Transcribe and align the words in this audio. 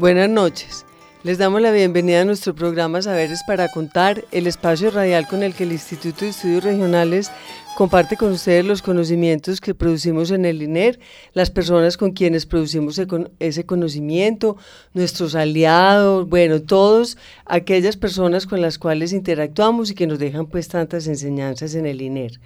Buenas 0.00 0.30
noches. 0.30 0.86
Les 1.24 1.36
damos 1.36 1.60
la 1.60 1.72
bienvenida 1.72 2.22
a 2.22 2.24
nuestro 2.24 2.54
programa 2.54 3.02
Saberes 3.02 3.42
para 3.46 3.68
Contar, 3.68 4.24
el 4.32 4.46
espacio 4.46 4.90
radial 4.90 5.28
con 5.28 5.42
el 5.42 5.52
que 5.52 5.64
el 5.64 5.72
Instituto 5.72 6.24
de 6.24 6.30
Estudios 6.30 6.64
Regionales 6.64 7.30
comparte 7.76 8.16
con 8.16 8.32
ustedes 8.32 8.64
los 8.64 8.80
conocimientos 8.80 9.60
que 9.60 9.74
producimos 9.74 10.30
en 10.30 10.46
el 10.46 10.62
INER, 10.62 10.98
las 11.34 11.50
personas 11.50 11.98
con 11.98 12.12
quienes 12.12 12.46
producimos 12.46 12.98
ese 13.40 13.66
conocimiento, 13.66 14.56
nuestros 14.94 15.34
aliados, 15.34 16.26
bueno, 16.26 16.62
todos 16.62 17.18
aquellas 17.44 17.98
personas 17.98 18.46
con 18.46 18.62
las 18.62 18.78
cuales 18.78 19.12
interactuamos 19.12 19.90
y 19.90 19.94
que 19.94 20.06
nos 20.06 20.18
dejan 20.18 20.46
pues 20.46 20.68
tantas 20.68 21.06
enseñanzas 21.08 21.74
en 21.74 21.84
el 21.84 22.00
INER. 22.00 22.40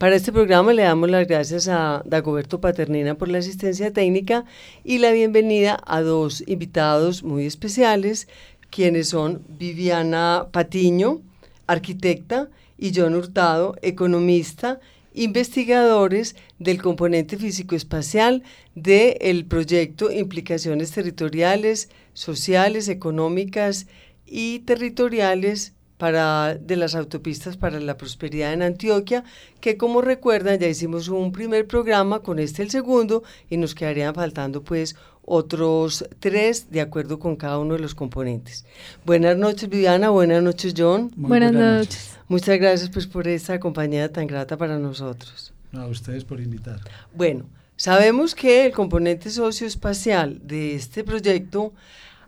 Para 0.00 0.16
este 0.16 0.32
programa 0.32 0.72
le 0.72 0.84
damos 0.84 1.10
las 1.10 1.28
gracias 1.28 1.68
a 1.68 2.02
Dagoberto 2.06 2.58
Paternina 2.58 3.16
por 3.16 3.28
la 3.28 3.36
asistencia 3.36 3.92
técnica 3.92 4.46
y 4.82 4.96
la 4.96 5.12
bienvenida 5.12 5.78
a 5.86 6.00
dos 6.00 6.42
invitados 6.46 7.22
muy 7.22 7.44
especiales, 7.44 8.26
quienes 8.70 9.10
son 9.10 9.42
Viviana 9.46 10.46
Patiño, 10.52 11.20
arquitecta, 11.66 12.48
y 12.78 12.92
John 12.96 13.14
Hurtado, 13.14 13.76
economista, 13.82 14.80
investigadores 15.12 16.34
del 16.58 16.80
componente 16.80 17.36
físico-espacial 17.36 18.42
del 18.74 19.44
proyecto 19.44 20.10
Implicaciones 20.10 20.92
Territoriales, 20.92 21.90
Sociales, 22.14 22.88
Económicas 22.88 23.86
y 24.24 24.60
Territoriales 24.60 25.74
para, 26.00 26.54
de 26.54 26.76
las 26.76 26.94
autopistas 26.94 27.58
para 27.58 27.78
la 27.78 27.98
prosperidad 27.98 28.54
en 28.54 28.62
Antioquia, 28.62 29.22
que 29.60 29.76
como 29.76 30.00
recuerdan 30.00 30.58
ya 30.58 30.66
hicimos 30.66 31.08
un 31.08 31.30
primer 31.30 31.66
programa, 31.66 32.20
con 32.20 32.38
este 32.38 32.62
el 32.62 32.70
segundo, 32.70 33.22
y 33.50 33.58
nos 33.58 33.74
quedarían 33.74 34.14
faltando 34.14 34.62
pues 34.62 34.96
otros 35.22 36.06
tres 36.18 36.70
de 36.70 36.80
acuerdo 36.80 37.18
con 37.18 37.36
cada 37.36 37.58
uno 37.58 37.74
de 37.74 37.80
los 37.80 37.94
componentes. 37.94 38.64
Buenas 39.04 39.36
noches 39.36 39.68
Viviana, 39.68 40.08
buenas 40.08 40.42
noches 40.42 40.72
John. 40.74 41.12
buenas, 41.16 41.52
noches. 41.52 42.18
Muchas 42.28 42.58
gracias 42.58 42.88
pues 42.88 43.06
por 43.06 43.28
esta 43.28 43.60
compañía 43.60 44.10
tan 44.10 44.26
grata 44.26 44.56
para 44.56 44.78
nosotros. 44.78 45.52
a 45.74 45.84
ustedes 45.86 46.24
por 46.24 46.40
invitar. 46.40 46.80
Bueno, 47.14 47.44
sabemos 47.76 48.34
que 48.34 48.64
el 48.64 48.72
componente 48.72 49.28
socioespacial 49.28 50.40
de 50.42 50.76
este 50.76 51.04
proyecto 51.04 51.74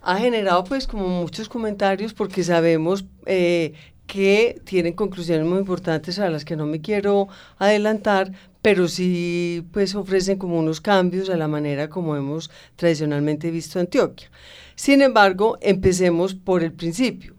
ha 0.02 0.18
generado 0.18 0.64
pues 0.64 0.86
como 0.86 1.08
muchos 1.08 1.48
comentarios 1.48 2.12
porque 2.12 2.42
sabemos 2.42 3.04
eh, 3.26 3.72
que 4.06 4.60
tienen 4.64 4.94
conclusiones 4.94 5.46
muy 5.46 5.58
importantes 5.58 6.18
a 6.18 6.28
las 6.28 6.44
que 6.44 6.56
no 6.56 6.66
me 6.66 6.80
quiero 6.80 7.28
adelantar, 7.58 8.32
pero 8.60 8.88
sí 8.88 9.64
pues 9.72 9.94
ofrecen 9.94 10.38
como 10.38 10.58
unos 10.58 10.80
cambios 10.80 11.30
a 11.30 11.36
la 11.36 11.48
manera 11.48 11.88
como 11.88 12.16
hemos 12.16 12.50
tradicionalmente 12.76 13.50
visto 13.50 13.78
Antioquia. 13.78 14.30
Sin 14.74 15.02
embargo, 15.02 15.56
empecemos 15.60 16.34
por 16.34 16.62
el 16.64 16.72
principio. 16.72 17.36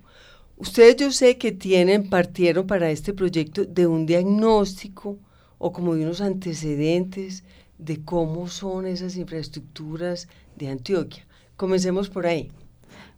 Ustedes 0.55 0.95
yo 0.95 1.11
sé 1.11 1.37
que 1.37 1.51
tienen, 1.51 2.09
partieron 2.09 2.65
para 2.65 2.89
este 2.89 3.13
proyecto 3.13 3.65
de 3.65 3.85
un 3.85 4.05
diagnóstico 4.05 5.19
o 5.57 5.73
como 5.73 5.95
de 5.95 6.03
unos 6.03 6.21
antecedentes 6.21 7.43
de 7.77 8.03
cómo 8.05 8.47
son 8.47 8.85
esas 8.85 9.17
infraestructuras 9.17 10.29
de 10.55 10.69
Antioquia. 10.69 11.27
Comencemos 11.55 12.09
por 12.09 12.25
ahí. 12.25 12.51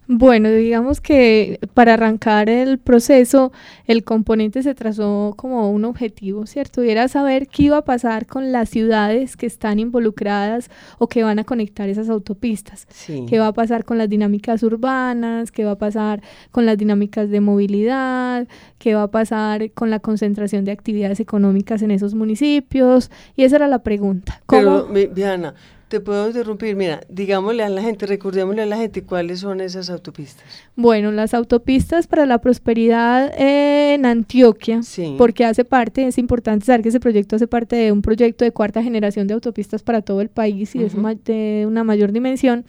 Bueno, 0.07 0.51
digamos 0.51 1.01
que 1.01 1.59
para 1.73 1.95
arrancar 1.95 2.47
el 2.47 2.77
proceso, 2.77 3.51
el 3.87 4.03
componente 4.03 4.61
se 4.61 4.75
trazó 4.75 5.33
como 5.35 5.71
un 5.71 5.83
objetivo, 5.83 6.45
¿cierto? 6.45 6.83
Y 6.83 6.91
era 6.91 7.07
saber 7.07 7.47
qué 7.47 7.63
iba 7.63 7.77
a 7.77 7.85
pasar 7.85 8.27
con 8.27 8.51
las 8.51 8.69
ciudades 8.69 9.35
que 9.35 9.47
están 9.47 9.79
involucradas 9.79 10.69
o 10.99 11.07
que 11.07 11.23
van 11.23 11.39
a 11.39 11.43
conectar 11.43 11.89
esas 11.89 12.09
autopistas. 12.09 12.87
¿Qué 13.27 13.39
va 13.39 13.47
a 13.47 13.53
pasar 13.53 13.83
con 13.83 13.97
las 13.97 14.07
dinámicas 14.07 14.61
urbanas? 14.61 15.51
¿Qué 15.51 15.65
va 15.65 15.71
a 15.71 15.77
pasar 15.77 16.21
con 16.51 16.67
las 16.67 16.77
dinámicas 16.77 17.31
de 17.31 17.41
movilidad? 17.41 18.47
¿Qué 18.77 18.93
va 18.93 19.03
a 19.03 19.11
pasar 19.11 19.71
con 19.71 19.89
la 19.89 19.99
concentración 19.99 20.65
de 20.65 20.71
actividades 20.71 21.19
económicas 21.19 21.81
en 21.81 21.89
esos 21.89 22.13
municipios? 22.13 23.09
Y 23.35 23.43
esa 23.43 23.55
era 23.55 23.67
la 23.67 23.79
pregunta. 23.79 24.39
¿Cómo? 24.45 24.87
Pero, 24.93 25.13
Diana, 25.15 25.55
te 25.87 25.99
puedo 25.99 26.27
interrumpir, 26.27 26.75
mira, 26.75 27.01
digámosle 27.09 27.63
a 27.63 27.69
la 27.69 27.81
gente, 27.81 28.07
recordémosle 28.07 28.63
a 28.63 28.65
la 28.65 28.77
gente 28.77 29.03
cuáles 29.03 29.41
son 29.41 29.61
esas 29.61 29.89
autopistas. 29.89 30.43
Bueno, 30.75 31.11
las 31.11 31.33
autopistas 31.33 32.07
para 32.07 32.25
la 32.25 32.39
prosperidad 32.39 33.31
en 33.37 34.05
Antioquia, 34.05 34.81
porque 35.17 35.45
hace 35.45 35.63
parte, 35.63 36.07
es 36.07 36.17
importante 36.17 36.65
saber 36.65 36.81
que 36.81 36.89
ese 36.89 36.99
proyecto 36.99 37.35
hace 37.35 37.47
parte 37.47 37.75
de 37.75 37.91
un 37.91 38.01
proyecto 38.01 38.43
de 38.43 38.51
cuarta 38.51 38.81
generación 38.81 39.27
de 39.27 39.35
autopistas 39.35 39.83
para 39.83 40.01
todo 40.01 40.21
el 40.21 40.29
país 40.29 40.75
y 40.75 40.83
es 40.83 40.93
de 41.23 41.65
una 41.67 41.83
mayor 41.83 42.11
dimensión. 42.11 42.65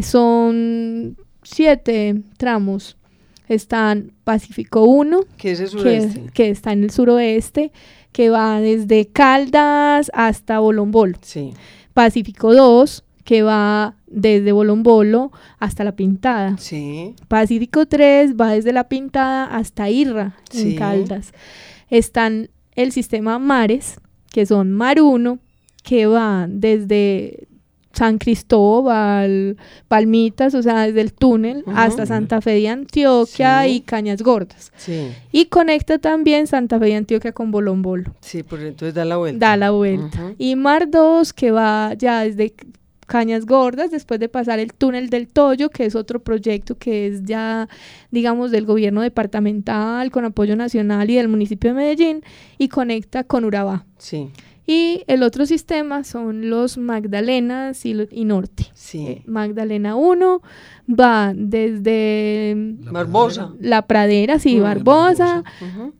Son 0.00 1.16
siete 1.42 2.22
tramos. 2.36 2.96
Están 3.48 4.10
Pacífico 4.24 4.82
1, 4.82 5.20
que, 5.36 5.52
es 5.52 5.60
el 5.60 6.32
que 6.34 6.50
está 6.50 6.72
en 6.72 6.82
el 6.82 6.90
suroeste, 6.90 7.70
que 8.10 8.28
va 8.28 8.60
desde 8.60 9.06
Caldas 9.06 10.10
hasta 10.12 10.58
Bolombolo. 10.58 11.16
Sí. 11.22 11.52
Pacífico 11.96 12.52
2, 12.52 13.04
que 13.24 13.42
va 13.42 13.94
desde 14.06 14.52
Bolombolo 14.52 15.32
hasta 15.58 15.82
La 15.82 15.96
Pintada. 15.96 16.58
Sí. 16.58 17.14
Pacífico 17.26 17.86
3 17.86 18.34
va 18.38 18.50
desde 18.50 18.74
La 18.74 18.90
Pintada 18.90 19.46
hasta 19.46 19.88
Irra, 19.88 20.36
en 20.52 20.76
Caldas. 20.76 21.32
Están 21.88 22.50
el 22.74 22.92
sistema 22.92 23.38
Mares, 23.38 23.98
que 24.30 24.44
son 24.44 24.72
Mar 24.72 25.00
1, 25.00 25.38
que 25.82 26.04
va 26.04 26.46
desde 26.50 27.48
San 27.96 28.18
Cristóbal, 28.18 29.56
Palmitas, 29.88 30.54
o 30.54 30.62
sea, 30.62 30.86
desde 30.86 31.00
el 31.00 31.14
túnel 31.14 31.64
hasta 31.74 32.04
Santa 32.04 32.42
Fe 32.42 32.50
de 32.52 32.68
Antioquia 32.68 33.66
y 33.66 33.80
Cañas 33.80 34.22
Gordas. 34.22 34.70
Sí. 34.76 35.08
Y 35.32 35.46
conecta 35.46 35.98
también 35.98 36.46
Santa 36.46 36.78
Fe 36.78 36.86
de 36.86 36.96
Antioquia 36.96 37.32
con 37.32 37.50
Bolombolo. 37.50 38.14
Sí, 38.20 38.42
por 38.42 38.60
entonces 38.60 38.94
da 38.94 39.06
la 39.06 39.16
vuelta. 39.16 39.46
Da 39.46 39.56
la 39.56 39.70
vuelta. 39.70 40.34
Y 40.36 40.56
Mar 40.56 40.90
2, 40.90 41.32
que 41.32 41.50
va 41.50 41.94
ya 41.94 42.20
desde 42.20 42.54
Cañas 43.06 43.46
Gordas, 43.46 43.90
después 43.90 44.20
de 44.20 44.28
pasar 44.28 44.58
el 44.58 44.74
túnel 44.74 45.08
del 45.08 45.28
Toyo, 45.28 45.70
que 45.70 45.86
es 45.86 45.94
otro 45.94 46.20
proyecto 46.20 46.76
que 46.76 47.06
es 47.06 47.22
ya, 47.24 47.66
digamos, 48.10 48.50
del 48.50 48.66
gobierno 48.66 49.00
departamental, 49.00 50.10
con 50.10 50.26
apoyo 50.26 50.54
nacional 50.54 51.08
y 51.08 51.14
del 51.14 51.28
municipio 51.28 51.70
de 51.70 51.76
Medellín, 51.76 52.22
y 52.58 52.68
conecta 52.68 53.24
con 53.24 53.44
Urabá. 53.44 53.86
Sí. 53.96 54.28
Y 54.66 55.04
el 55.06 55.22
otro 55.22 55.46
sistema 55.46 56.02
son 56.02 56.50
los 56.50 56.76
Magdalenas 56.76 57.86
y, 57.86 57.94
Norte. 58.24 58.66
Sí. 58.74 59.06
Eh, 59.06 59.22
Magdalena 59.26 59.94
1 59.94 60.42
va 60.88 61.32
desde 61.36 62.54
Barbosa. 62.56 63.52
La 63.60 63.86
Pradera, 63.86 64.40
sí, 64.40 64.58
Barbosa, 64.58 65.44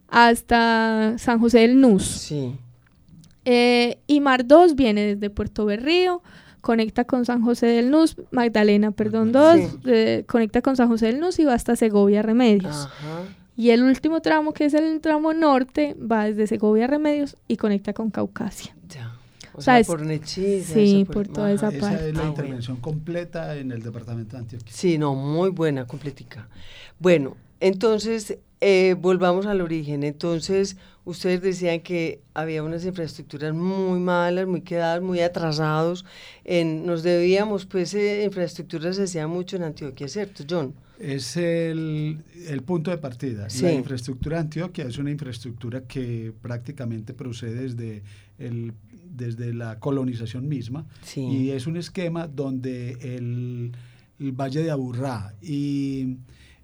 hasta 0.09 1.15
San 1.19 1.39
José 1.39 1.61
del 1.61 1.81
Nus. 1.81 2.03
Sí. 2.03 2.57
Eh, 3.45 3.99
y 4.09 4.19
Mar 4.19 4.45
2 4.45 4.75
viene 4.75 5.15
desde 5.15 5.31
Puerto 5.31 5.65
Berrío, 5.65 6.21
conecta 6.61 7.05
con 7.05 7.25
San 7.25 7.43
José 7.43 7.67
del 7.67 7.93
Nus, 7.93 8.17
Magdalena, 8.33 8.91
perdón, 8.91 9.31
2, 9.31 9.79
eh, 9.87 10.25
conecta 10.27 10.61
con 10.61 10.75
San 10.75 10.89
José 10.89 11.07
del 11.07 11.21
Nus 11.21 11.39
y 11.39 11.45
va 11.45 11.55
hasta 11.55 11.77
Segovia 11.77 12.23
Remedios. 12.23 12.75
Ajá. 12.75 13.23
Y 13.57 13.71
el 13.71 13.83
último 13.83 14.21
tramo, 14.21 14.53
que 14.53 14.67
es 14.67 14.75
el 14.75 15.01
tramo 15.01 15.33
norte, 15.33 15.97
va 15.99 16.25
desde 16.25 16.47
Segovia 16.47 16.87
Remedios 16.87 17.37
y 17.49 17.57
conecta 17.57 17.93
con 17.93 18.11
Caucasia. 18.11 18.77
Ya. 18.89 19.17
O, 19.55 19.63
sea, 19.63 19.83
por 19.85 20.03
Nechís. 20.03 20.67
Sí, 20.67 21.07
por, 21.11 21.27
toda 21.27 21.51
esa 21.51 21.71
parte. 21.71 21.79
Esa 21.79 22.09
es 22.09 22.15
la 22.15 22.25
ah, 22.25 22.29
intervención 22.29 22.77
completa 22.77 23.57
en 23.57 23.73
el 23.73 23.83
departamento 23.83 24.37
de 24.37 24.43
Antioquia. 24.43 24.71
Sí, 24.71 24.99
no, 24.99 25.15
muy 25.15 25.49
buena, 25.49 25.87
completica. 25.87 26.47
Bueno, 26.99 27.39
entonces 27.61 28.37
eh, 28.61 28.95
volvamos 28.99 29.47
al 29.47 29.63
origen. 29.63 30.03
Entonces, 30.05 30.77
ustedes 31.07 31.41
decían 31.41 31.81
que 31.81 32.21
había 32.35 32.63
unas 32.63 32.85
infraestructuras 32.85 33.55
muy 33.55 33.99
malas, 33.99 34.47
muy 34.47 34.61
quedadas, 34.61 35.03
muy 35.03 35.21
atrasados. 35.21 36.05
En, 36.45 36.85
nos 36.85 37.03
debíamos, 37.03 37.65
pues, 37.65 37.95
eh, 37.95 38.25
infraestructuras 38.25 38.97
se 38.97 39.05
hacía 39.05 39.27
mucho 39.27 39.57
en 39.57 39.65
Antioquia, 39.65 40.09
¿cierto, 40.09 40.45
John? 40.49 40.75
Es 40.99 41.37
el, 41.37 42.19
el 42.49 42.63
punto 42.63 42.91
de 42.91 42.99
partida. 42.99 43.51
Sí. 43.51 43.63
La 43.65 43.73
infraestructura 43.73 44.37
de 44.37 44.43
Antioquia 44.43 44.87
es 44.87 44.99
una 44.99 45.11
infraestructura 45.11 45.83
que 45.87 46.33
prácticamente 46.41 47.13
procede 47.15 47.63
desde, 47.69 48.03
el, 48.39 48.73
desde 49.05 49.53
la 49.53 49.79
colonización 49.79 50.49
misma 50.49 50.87
Sí. 51.03 51.21
y 51.21 51.51
es 51.51 51.67
un 51.67 51.77
esquema 51.77 52.27
donde 52.29 52.93
el, 53.17 53.73
el 54.19 54.33
Valle 54.33 54.63
de 54.63 54.71
Aburrá 54.71 55.35
y 55.43 56.17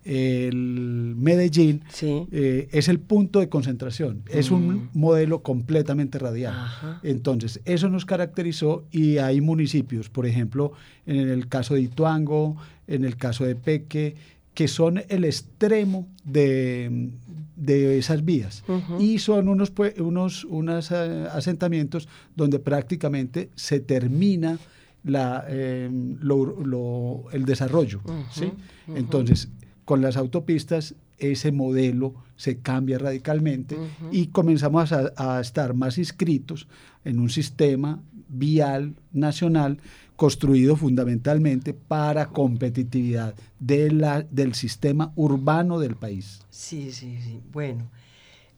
el 0.05 1.15
Medellín 1.17 1.83
Sí. 1.91 2.27
eh, 2.33 2.69
es 2.73 2.89
el 2.89 2.99
punto 3.01 3.41
de 3.41 3.49
concentración. 3.49 4.23
Es 4.29 4.51
Mm. 4.51 4.55
un 4.55 4.91
modelo 4.95 5.43
completamente 5.43 6.19
radial. 6.19 6.55
Ajá. 6.55 7.01
Entonces, 7.03 7.61
eso 7.65 7.89
nos 7.89 8.05
caracterizó 8.05 8.85
y 8.91 9.19
hay 9.19 9.41
municipios, 9.41 10.09
por 10.09 10.27
ejemplo, 10.27 10.73
en 11.07 11.29
el 11.29 11.49
caso 11.49 11.75
de 11.75 11.83
Ituango, 11.83 12.57
en 12.87 13.05
el 13.05 13.17
caso 13.17 13.45
de 13.45 13.55
Peque, 13.57 14.15
que 14.55 14.69
son 14.69 15.01
el 15.09 15.25
extremo 15.25 16.07
de, 16.25 17.09
de 17.57 17.97
esas 17.99 18.23
vías. 18.25 18.63
Y 18.99 19.19
son 19.19 19.49
unos, 19.49 19.73
unos 19.99 20.45
unos, 20.45 20.91
eh, 20.93 21.27
asentamientos 21.33 22.07
donde 22.37 22.59
prácticamente 22.59 23.49
se 23.55 23.81
termina 23.81 24.59
la, 25.05 25.45
eh, 25.49 25.89
lo- 26.21 26.61
lo- 26.65 27.25
el 27.33 27.45
desarrollo. 27.47 28.03
¿sí? 28.31 28.53
Entonces, 28.95 29.49
con 29.85 30.01
las 30.01 30.17
autopistas, 30.17 30.95
ese 31.19 31.53
modelo 31.53 32.15
se 32.37 32.59
cambia 32.59 32.99
radicalmente 32.99 33.77
y 34.11 34.29
comenzamos 34.29 34.93
a, 34.93 35.13
a 35.17 35.41
estar 35.41 35.75
más 35.75 35.99
inscritos 35.99 36.67
en 37.05 37.21
un 37.21 37.31
sistema 37.31 38.01
vial 38.29 38.95
nacional 39.13 39.79
construido 40.17 40.77
fundamentalmente 40.77 41.75
para 41.75 42.27
competitividad 42.27 43.35
de 43.59 43.91
la, 43.91 44.23
del 44.23 44.55
sistema 44.55 45.13
urbano 45.17 45.79
del 45.79 45.97
país. 45.97 46.41
Sí, 46.51 46.93
sí, 46.93 47.19
sí. 47.23 47.41
Bueno. 47.53 47.91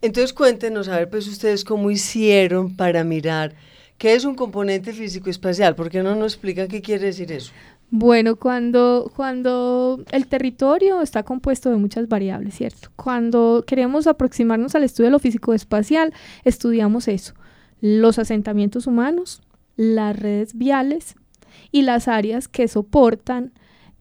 Entonces 0.02 0.34
cuéntenos, 0.34 0.88
a 0.88 0.98
ver, 0.98 1.08
pues 1.08 1.26
ustedes 1.26 1.64
cómo 1.64 1.90
hicieron 1.90 2.76
para 2.76 3.04
mirar 3.04 3.54
qué 3.96 4.14
es 4.14 4.24
un 4.24 4.34
componente 4.34 4.92
físico 4.92 5.30
espacial. 5.30 5.74
¿Por 5.74 5.88
qué 5.88 6.02
no 6.02 6.14
nos 6.14 6.34
explican 6.34 6.68
qué 6.68 6.82
quiere 6.82 7.06
decir 7.06 7.32
eso? 7.32 7.52
Bueno, 7.96 8.34
cuando, 8.34 9.08
cuando 9.14 10.02
el 10.10 10.26
territorio 10.26 11.00
está 11.00 11.22
compuesto 11.22 11.70
de 11.70 11.76
muchas 11.76 12.08
variables, 12.08 12.56
¿cierto? 12.56 12.88
Cuando 12.96 13.62
queremos 13.64 14.08
aproximarnos 14.08 14.74
al 14.74 14.82
estudio 14.82 15.06
de 15.06 15.12
lo 15.12 15.20
físico-espacial, 15.20 16.12
estudiamos 16.42 17.06
eso, 17.06 17.34
los 17.80 18.18
asentamientos 18.18 18.88
humanos, 18.88 19.42
las 19.76 20.18
redes 20.18 20.58
viales 20.58 21.14
y 21.70 21.82
las 21.82 22.08
áreas 22.08 22.48
que 22.48 22.66
soportan 22.66 23.52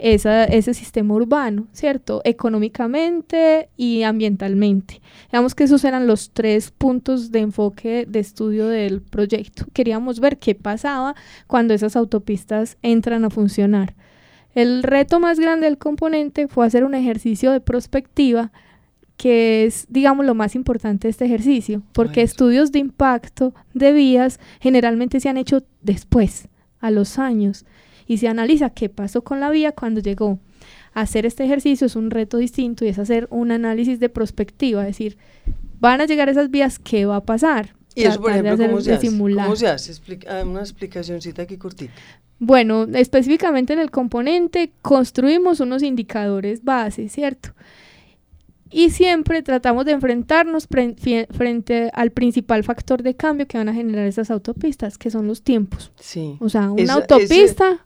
esa- 0.04 0.44
ese 0.44 0.74
sistema 0.74 1.14
urbano, 1.14 1.68
¿cierto? 1.72 2.22
Económicamente 2.26 3.70
y 3.78 4.04
ambientalmente. 4.04 5.02
Digamos 5.32 5.56
que 5.56 5.64
esos 5.64 5.84
eran 5.86 6.08
los 6.08 6.32
tres 6.32 6.72
puntos 6.72 7.32
de 7.32 7.40
enfoque 7.40 8.06
de 8.08 8.20
estudio 8.20 8.68
del 8.68 9.02
proyecto. 9.02 9.66
Queríamos 9.74 10.20
ver 10.20 10.38
qué 10.40 10.56
pasaba 10.56 11.16
cuando 11.48 11.74
esas 11.74 11.96
autopistas 11.96 12.78
entran 12.82 13.24
a 13.24 13.30
funcionar. 13.30 13.96
El 14.56 14.84
reto 14.84 15.20
más 15.20 15.40
grande 15.40 15.66
del 15.68 15.78
componente 15.78 16.48
fue 16.48 16.66
hacer 16.66 16.84
un 16.84 16.96
ejercicio 16.96 17.52
de 17.52 17.62
prospectiva 17.62 18.52
que 19.16 19.64
es, 19.66 19.86
digamos, 19.90 20.26
lo 20.26 20.36
más 20.36 20.54
importante 20.56 21.08
de 21.08 21.12
este 21.12 21.26
ejercicio, 21.26 21.82
porque 21.94 22.20
Ay, 22.20 22.26
estudios 22.26 22.72
de 22.72 22.80
impacto 22.80 23.54
de 23.74 23.94
vías 23.94 24.40
generalmente 24.60 25.20
se 25.20 25.30
han 25.30 25.38
hecho 25.38 25.64
después, 25.82 26.50
a 26.80 26.92
los 26.92 27.20
años, 27.20 27.66
y 28.08 28.18
se 28.18 28.28
analiza 28.28 28.70
qué 28.72 28.90
pasó 28.90 29.24
con 29.24 29.40
la 29.40 29.50
vía 29.50 29.72
cuando 29.72 30.00
llegó. 30.02 30.40
Hacer 30.94 31.26
este 31.26 31.44
ejercicio 31.46 31.88
es 31.88 31.96
un 31.96 32.12
reto 32.12 32.38
distinto 32.38 32.86
y 32.86 32.90
es 32.90 33.00
hacer 33.00 33.28
un 33.32 33.52
análisis 33.52 34.00
de 34.00 34.10
prospectiva, 34.10 34.82
es 34.82 34.88
decir, 34.88 35.18
van 35.80 36.02
a 36.02 36.06
llegar 36.06 36.30
esas 36.30 36.50
vías, 36.52 36.80
¿qué 36.80 37.06
va 37.06 37.18
a 37.18 37.24
pasar? 37.26 37.76
Y 37.96 38.04
eso, 38.04 38.22
por 38.22 38.32
ejemplo, 38.32 38.58
¿cómo 38.58 38.82
se 38.82 38.94
hace? 38.94 39.08
simular. 39.08 39.46
¿Cómo 39.46 39.56
se 39.56 39.68
hace? 39.68 39.92
Explica- 39.92 40.40
ah, 40.40 40.44
una 40.44 40.62
explicacióncita 40.62 41.44
aquí 41.44 41.58
cortita. 41.58 41.94
Bueno, 42.40 42.84
específicamente 42.94 43.74
en 43.74 43.80
el 43.80 43.92
componente 43.92 44.72
construimos 44.82 45.60
unos 45.60 45.82
indicadores 45.84 46.64
base, 46.64 47.08
¿cierto? 47.10 47.50
Y 48.72 48.90
siempre 48.90 49.44
tratamos 49.44 49.86
de 49.86 49.92
enfrentarnos 49.92 50.68
frente 50.68 51.92
al 51.94 52.12
principal 52.12 52.64
factor 52.64 53.04
de 53.04 53.16
cambio 53.16 53.48
que 53.48 53.58
van 53.60 53.70
a 53.70 53.74
generar 53.74 54.08
esas 54.08 54.32
autopistas, 54.32 54.98
que 54.98 55.12
son 55.12 55.28
los 55.28 55.44
tiempos. 55.44 55.92
Sí. 56.00 56.38
O 56.40 56.50
sea, 56.50 56.72
una 56.72 56.82
Esa- 56.82 56.94
autopista, 56.96 57.86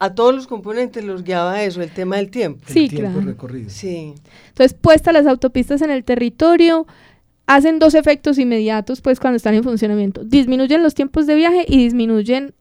A 0.00 0.14
todos 0.14 0.34
los 0.34 0.46
componentes 0.46 1.04
los 1.04 1.24
guiaba 1.24 1.62
eso, 1.62 1.82
el 1.82 1.90
tema 1.90 2.16
del 2.16 2.30
tiempo. 2.30 2.60
El 2.68 2.72
Sí, 2.74 2.88
tiempo 2.88 3.12
claro. 3.12 3.26
recorrido. 3.26 3.68
Sí. 3.70 4.14
entonces 4.48 4.74
puestas 4.74 5.12
las 5.14 5.26
autopistas 5.26 5.82
en 5.82 5.90
el 5.90 6.04
territorio, 6.04 6.86
hacen 7.46 7.78
dos 7.78 7.94
efectos 7.94 8.38
inmediatos, 8.38 9.00
pues 9.00 9.18
cuando 9.20 9.36
están 9.36 9.54
en 9.54 9.64
funcionamiento. 9.64 10.22
Disminuyen 10.24 10.82
los 10.82 10.94
tiempos 10.94 11.26
de 11.26 11.34
viaje 11.34 11.64
y 11.66 11.78
disminuyen 11.78 12.54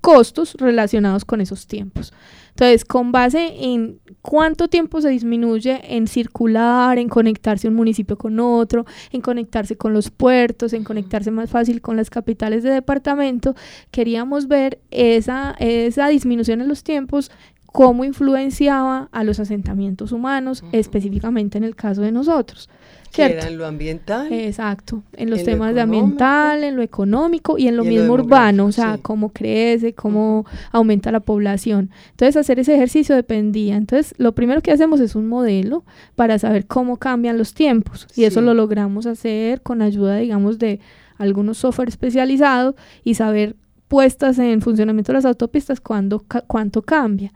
costos 0.00 0.54
relacionados 0.58 1.24
con 1.24 1.40
esos 1.40 1.66
tiempos. 1.66 2.12
Entonces, 2.54 2.84
con 2.84 3.10
base 3.10 3.52
en 3.58 3.98
cuánto 4.22 4.68
tiempo 4.68 5.00
se 5.00 5.08
disminuye 5.08 5.80
en 5.96 6.06
circular, 6.06 6.98
en 6.98 7.08
conectarse 7.08 7.66
un 7.66 7.74
municipio 7.74 8.16
con 8.16 8.38
otro, 8.38 8.86
en 9.10 9.20
conectarse 9.20 9.76
con 9.76 9.92
los 9.92 10.10
puertos, 10.10 10.72
en 10.72 10.84
conectarse 10.84 11.32
más 11.32 11.50
fácil 11.50 11.80
con 11.80 11.96
las 11.96 12.10
capitales 12.10 12.62
de 12.62 12.70
departamento, 12.70 13.56
queríamos 13.90 14.46
ver 14.46 14.80
esa, 14.92 15.56
esa 15.58 16.08
disminución 16.08 16.60
en 16.60 16.68
los 16.68 16.84
tiempos, 16.84 17.32
cómo 17.74 18.04
influenciaba 18.04 19.08
a 19.10 19.24
los 19.24 19.40
asentamientos 19.40 20.12
humanos, 20.12 20.62
específicamente 20.70 21.58
en 21.58 21.64
el 21.64 21.74
caso 21.74 22.02
de 22.02 22.12
nosotros. 22.12 22.68
Que 23.12 23.24
era 23.24 23.48
en 23.48 23.58
lo 23.58 23.66
ambiental. 23.66 24.32
Exacto, 24.32 25.02
en 25.14 25.28
los 25.30 25.40
En 25.40 25.46
lo 25.46 25.52
temas 25.52 25.74
de 25.74 25.80
ambiental, 25.80 26.62
en 26.62 26.76
lo 26.76 26.82
económico 26.82 27.58
y 27.58 27.66
en 27.66 27.76
lo 27.76 27.82
Y 27.82 27.88
en 27.88 27.94
lo 27.94 28.00
mismo 28.02 28.14
urbano, 28.14 28.66
o 28.66 28.72
sea, 28.72 28.94
sí. 28.94 29.00
cómo 29.02 29.30
crece, 29.32 29.92
cómo 29.92 30.46
aumenta 30.70 31.10
la 31.10 31.18
población. 31.18 31.90
Entonces, 32.10 32.36
hacer 32.36 32.60
ese 32.60 32.76
ejercicio 32.76 33.16
dependía. 33.16 33.74
Entonces, 33.74 34.14
lo 34.18 34.36
primero 34.36 34.60
que 34.60 34.70
hacemos 34.70 35.00
es 35.00 35.16
un 35.16 35.26
modelo 35.26 35.82
para 36.14 36.38
saber 36.38 36.66
cómo 36.66 36.98
cambian 36.98 37.38
los 37.38 37.54
tiempos 37.54 38.06
y 38.14 38.22
eso 38.22 38.40
lo 38.40 38.54
logramos 38.54 39.04
hacer 39.06 39.62
con 39.62 39.82
ayuda, 39.82 40.18
digamos, 40.18 40.60
de 40.60 40.78
algunos 41.18 41.58
software 41.58 41.88
especializados 41.88 42.76
y 43.02 43.14
saber 43.14 43.56
puestas 43.88 44.38
en 44.38 44.60
funcionamiento 44.60 45.12
las 45.12 45.24
autopistas 45.24 45.80
cuándo 45.80 46.20
ca- 46.20 46.42
cuánto 46.46 46.82
cambia. 46.82 47.32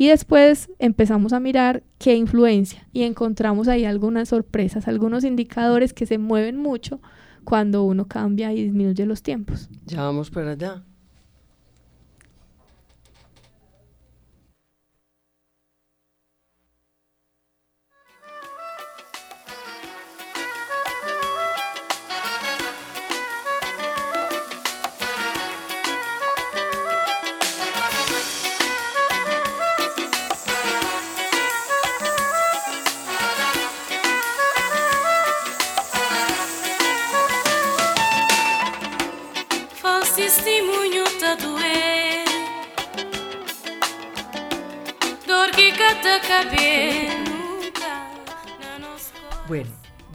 Y 0.00 0.08
después 0.08 0.70
empezamos 0.78 1.34
a 1.34 1.40
mirar 1.40 1.82
qué 1.98 2.16
influencia 2.16 2.88
y 2.90 3.02
encontramos 3.02 3.68
ahí 3.68 3.84
algunas 3.84 4.30
sorpresas, 4.30 4.88
algunos 4.88 5.24
indicadores 5.24 5.92
que 5.92 6.06
se 6.06 6.16
mueven 6.16 6.56
mucho 6.56 7.02
cuando 7.44 7.84
uno 7.84 8.08
cambia 8.08 8.50
y 8.54 8.64
disminuye 8.64 9.04
los 9.04 9.22
tiempos. 9.22 9.68
Ya 9.84 10.00
vamos 10.04 10.30
para 10.30 10.52
allá. 10.52 10.82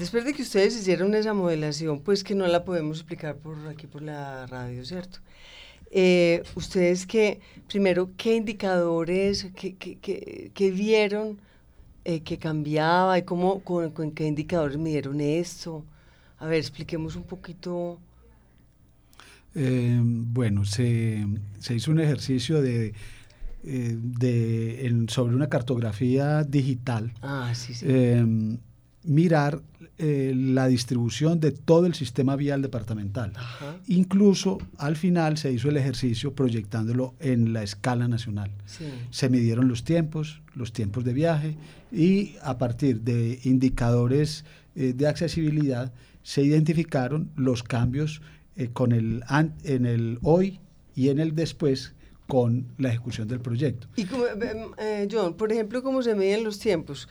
Después 0.06 0.26
de 0.26 0.34
que 0.34 0.42
ustedes 0.44 0.76
hicieron 0.76 1.14
esa 1.16 1.34
modelación, 1.34 2.00
pues 2.00 2.24
que 2.24 2.36
no 2.36 2.48
la 2.48 2.64
podemos 2.66 2.98
explicar 3.00 3.38
por 3.38 3.56
aquí 3.68 3.88
por 3.88 4.02
la 4.02 4.46
radio, 4.48 4.84
¿cierto? 4.86 5.20
Eh, 5.92 6.44
ustedes 6.56 7.06
que, 7.06 7.40
primero, 7.68 8.10
¿qué 8.18 8.36
indicadores, 8.36 9.48
qué, 9.56 9.76
qué- 9.76 9.98
qué- 10.00 10.52
qué 10.54 10.72
vieron 10.72 11.40
eh, 12.06 12.22
que 12.22 12.38
cambiaba 12.38 13.18
y 13.18 13.24
cómo, 13.24 13.62
con, 13.62 13.92
con 13.92 14.12
qué 14.12 14.26
indicadores 14.28 14.78
midieron 14.78 15.22
esto? 15.22 15.86
A 16.40 16.46
ver, 16.48 16.60
expliquemos 16.60 17.16
un 17.16 17.24
poquito. 17.24 18.00
Eh, 19.56 20.00
bueno, 20.04 20.66
se, 20.66 21.26
se 21.60 21.76
hizo 21.76 21.92
un 21.92 22.00
ejercicio 22.00 22.62
de 22.62 22.94
eh, 23.68 23.98
de, 24.00 24.86
en- 24.88 25.10
sobre 25.10 25.36
una 25.36 25.50
cartografía 25.50 26.44
digital, 26.44 27.14
Ah, 27.22 27.52
sí, 27.56 27.74
sí. 27.74 27.86
Mirar 29.06 29.62
eh, 29.98 30.34
la 30.36 30.68
distribución 30.68 31.40
de 31.40 31.52
todo 31.52 31.86
el 31.86 31.94
sistema 31.94 32.36
vial 32.36 32.62
departamental. 32.62 33.32
Ajá. 33.36 33.78
Incluso 33.88 34.58
al 34.78 34.98
final 34.98 35.38
se 35.38 35.52
hizo 35.52 35.70
el 35.70 35.78
ejercicio 35.78 36.34
proyectándolo 36.34 37.16
en 37.20 37.54
la 37.54 37.64
escala 37.64 38.08
nacional. 38.08 38.52
Sí. 38.66 38.86
Se 39.12 39.30
midieron 39.30 39.68
los 39.68 39.84
tiempos, 39.84 40.42
los 40.54 40.74
tiempos 40.74 41.06
de 41.06 41.14
viaje 41.14 41.56
y 41.92 42.36
a 42.42 42.58
partir 42.58 43.02
de 43.02 43.40
indicadores 43.44 44.44
eh, 44.76 44.94
de 44.94 45.08
accesibilidad 45.08 45.94
se 46.24 46.44
identificaron 46.44 47.32
los 47.36 47.64
cambios 47.64 48.22
eh, 48.58 48.70
con 48.74 48.92
el 48.92 49.24
en 49.64 49.86
el 49.86 50.20
hoy 50.24 50.60
y 50.96 51.10
en 51.10 51.20
el 51.20 51.36
después 51.36 51.94
con 52.28 52.66
la 52.78 52.90
ejecución 52.90 53.28
del 53.28 53.40
proyecto. 53.40 53.88
Y 53.96 54.06
como, 54.06 54.26
em, 54.26 55.08
John, 55.12 55.36
por 55.36 55.52
ejemplo, 55.52 55.84
¿cómo 55.84 56.02
se 56.02 56.16
miden 56.16 56.44
los 56.44 56.60
tiempos? 56.60 57.08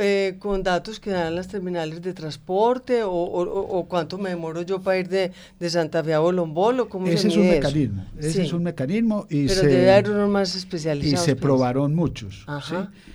Eh, 0.00 0.36
¿Con 0.38 0.62
datos 0.62 1.00
que 1.00 1.10
dan 1.10 1.34
las 1.34 1.48
terminales 1.48 2.00
de 2.02 2.12
transporte? 2.14 3.02
¿O, 3.02 3.10
o- 3.10 3.78
o- 3.78 3.88
cuánto 3.88 4.16
me 4.18 4.30
demoro 4.30 4.62
yo 4.62 4.80
para 4.80 4.98
ir 4.98 5.08
de, 5.08 5.32
de 5.58 5.70
Santa 5.70 6.02
Fe 6.04 6.14
a 6.14 6.20
Bolombolo? 6.20 6.88
¿Cómo 6.88 7.06
Ese 7.08 7.18
se 7.22 7.28
es 7.28 7.36
un 7.36 7.44
eso? 7.44 7.54
mecanismo, 7.54 8.04
ese 8.18 8.32
Sí. 8.32 8.40
es 8.42 8.52
un 8.52 8.62
mecanismo 8.62 9.26
y 9.28 9.46
Pero 9.48 9.60
se, 9.60 9.66
debe 9.66 9.92
haber 9.92 10.10
unos 10.10 10.28
más 10.30 10.54
y 10.54 10.58
especializados. 10.58 11.24
se 11.24 11.34
pues. 11.34 11.42
probaron 11.42 11.94
muchos. 11.94 12.44
Ajá. 12.46 12.90
¿sí? 12.94 13.12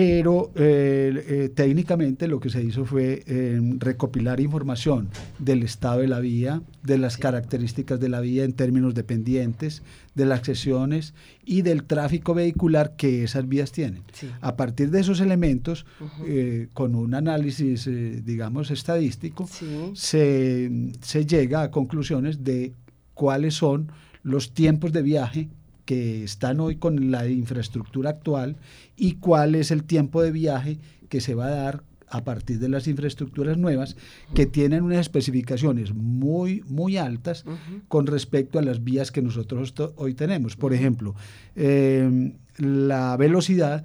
Pero 0.00 0.50
eh, 0.54 1.24
eh, 1.28 1.48
técnicamente 1.54 2.26
lo 2.26 2.40
que 2.40 2.48
se 2.48 2.62
hizo 2.64 2.86
fue 2.86 3.22
eh, 3.26 3.60
recopilar 3.78 4.40
información 4.40 5.10
del 5.38 5.62
estado 5.62 6.00
de 6.00 6.08
la 6.08 6.20
vía, 6.20 6.62
de 6.82 6.96
las 6.96 7.18
características 7.18 8.00
de 8.00 8.08
la 8.08 8.20
vía 8.22 8.44
en 8.44 8.54
términos 8.54 8.94
de 8.94 9.04
pendientes, 9.04 9.82
de 10.14 10.24
las 10.24 10.38
accesiones 10.38 11.12
y 11.44 11.60
del 11.60 11.84
tráfico 11.84 12.32
vehicular 12.32 12.96
que 12.96 13.24
esas 13.24 13.46
vías 13.46 13.72
tienen. 13.72 14.02
Sí. 14.14 14.28
A 14.40 14.56
partir 14.56 14.90
de 14.90 15.00
esos 15.00 15.20
elementos, 15.20 15.84
eh, 16.26 16.68
con 16.72 16.94
un 16.94 17.12
análisis, 17.14 17.86
eh, 17.86 18.22
digamos, 18.24 18.70
estadístico, 18.70 19.46
Sí. 19.52 19.66
se, 19.92 20.70
se 21.02 21.26
llega 21.26 21.60
a 21.62 21.70
conclusiones 21.70 22.42
de 22.42 22.72
cuáles 23.12 23.52
son 23.52 23.92
los 24.22 24.54
tiempos 24.54 24.92
de 24.92 25.02
viaje 25.02 25.48
que 25.90 26.22
están 26.22 26.60
hoy 26.60 26.76
con 26.76 27.10
la 27.10 27.28
infraestructura 27.28 28.10
actual 28.10 28.54
y 28.96 29.14
cuál 29.14 29.56
es 29.56 29.72
el 29.72 29.82
tiempo 29.82 30.22
de 30.22 30.30
viaje 30.30 30.78
que 31.08 31.20
se 31.20 31.34
va 31.34 31.46
a 31.46 31.50
dar 31.50 31.82
a 32.08 32.22
partir 32.22 32.60
de 32.60 32.68
las 32.68 32.86
infraestructuras 32.86 33.58
nuevas 33.58 33.96
que 34.32 34.46
tienen 34.46 34.84
unas 34.84 35.00
especificaciones 35.00 35.92
muy, 35.92 36.62
muy 36.68 36.96
altas 36.96 37.44
con 37.88 38.06
respecto 38.06 38.60
a 38.60 38.62
las 38.62 38.84
vías 38.84 39.10
que 39.10 39.20
nosotros 39.20 39.74
hoy 39.96 40.14
tenemos. 40.14 40.54
Por 40.54 40.74
ejemplo, 40.74 41.16
eh, 41.56 42.34
la 42.56 43.16
velocidad 43.16 43.84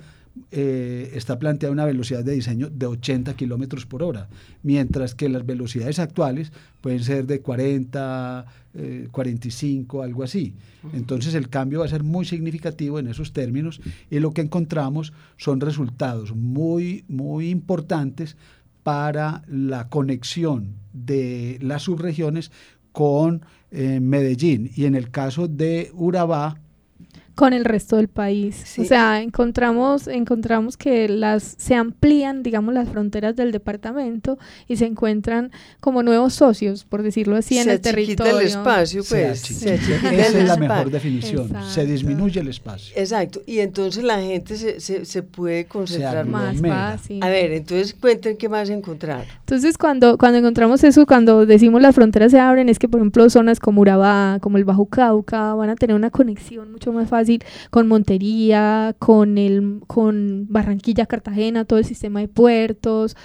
eh, 0.52 1.12
está 1.14 1.40
planteada 1.40 1.72
una 1.72 1.86
velocidad 1.86 2.24
de 2.24 2.34
diseño 2.34 2.70
de 2.70 2.86
80 2.86 3.36
kilómetros 3.36 3.86
por 3.86 4.04
hora, 4.04 4.28
mientras 4.64 5.16
que 5.16 5.30
las 5.30 5.46
velocidades 5.46 6.00
actuales 6.00 6.52
pueden 6.82 7.04
ser 7.04 7.26
de 7.26 7.40
40, 7.42 8.46
eh, 8.74 9.08
45, 9.12 10.04
algo 10.04 10.24
así. 10.24 10.54
Entonces 10.94 11.36
el 11.36 11.50
cambio 11.50 11.80
va 11.80 11.86
a 11.86 11.90
ser 11.90 12.04
muy 12.04 12.26
significativo 12.26 13.00
en 13.00 13.08
esos 13.08 13.34
términos 13.34 13.82
y 14.12 14.20
lo 14.20 14.32
que 14.32 14.42
encontramos 14.42 15.14
son 15.38 15.62
resultados 15.62 16.36
muy, 16.36 17.06
muy 17.08 17.50
importantes 17.50 18.36
para 18.84 19.44
la 19.48 19.90
conexión 19.90 20.76
de 20.94 21.58
las 21.62 21.84
subregiones 21.84 22.52
con 22.92 23.42
eh, 23.72 24.00
Medellín. 24.00 24.72
Y 24.76 24.86
en 24.86 24.96
el 24.96 25.10
caso 25.12 25.48
de 25.48 25.92
Urabá, 25.94 26.60
con 27.36 27.52
el 27.54 27.66
resto 27.66 27.98
del 27.98 28.08
país. 28.08 28.56
Sí. 28.66 28.82
O 28.82 28.86
sea, 28.86 29.22
encontramos, 29.22 30.08
encontramos 30.08 30.78
que 30.78 31.10
las 31.10 31.56
se 31.58 31.76
amplían, 31.76 32.44
digamos, 32.44 32.74
las 32.74 32.88
fronteras 32.90 33.36
del 33.36 33.52
departamento 33.52 34.40
y 34.68 34.78
se 34.78 34.86
encuentran 34.86 35.52
como 35.82 36.02
nuevos 36.02 36.34
socios, 36.34 36.86
por 36.86 37.04
decirlo 37.04 37.36
así, 37.36 37.58
en 37.58 37.66
se 37.66 37.72
el 37.72 37.76
achiquita 37.78 38.24
territorio. 38.24 38.40
el 38.40 38.48
espacio, 38.48 39.04
se 39.04 39.16
pues. 39.26 39.40
se 39.42 39.74
esa 39.76 39.86
el 40.08 40.20
es 40.20 40.34
la 40.34 40.54
espacio. 40.54 40.58
mejor 40.60 40.92
definición, 40.92 41.48
se 41.50 41.56
Exacto. 41.58 41.92
disminuye 41.92 42.40
el 42.40 42.48
espacio. 42.48 42.94
Exacto. 42.96 43.42
Y 43.46 43.60
entonces 43.60 44.04
la 44.04 44.22
gente 44.22 44.56
se, 44.56 44.80
se, 44.80 45.04
se 45.04 45.22
puede 45.22 45.66
concentrar 45.66 46.26
más. 46.26 46.56
fácil. 46.62 47.22
A 47.22 47.28
ver, 47.28 47.52
entonces 47.52 47.94
cuenten 48.00 48.38
qué 48.38 48.48
más 48.48 48.70
encontrar. 48.70 49.26
Entonces, 49.42 49.78
cuando, 49.78 50.18
cuando 50.18 50.38
encontramos 50.40 50.84
eso, 50.86 51.06
cuando 51.06 51.46
decimos 51.46 51.82
las 51.82 51.94
fronteras 51.94 52.32
se 52.32 52.40
abren, 52.40 52.70
es 52.70 52.80
que, 52.80 52.88
por 52.88 53.02
ejemplo, 53.02 53.30
zonas 53.30 53.60
como 53.60 53.82
Urabá, 53.82 54.40
como 54.42 54.58
el 54.58 54.64
Bajo 54.64 54.86
Cauca, 54.86 55.54
van 55.54 55.70
a 55.70 55.76
tener 55.76 55.96
una 55.98 56.10
conexión 56.12 56.72
mucho 56.72 56.94
más 56.94 57.10
fácil 57.10 57.25
con 57.70 57.88
Montería, 57.88 58.96
con, 59.00 59.38
el, 59.38 59.82
con 59.88 60.48
Barranquilla, 60.50 61.06
Cartagena, 61.06 61.66
todo 61.66 61.80
el 61.80 61.86
sistema 61.86 62.20
de 62.20 62.28
puertos. 62.28 63.16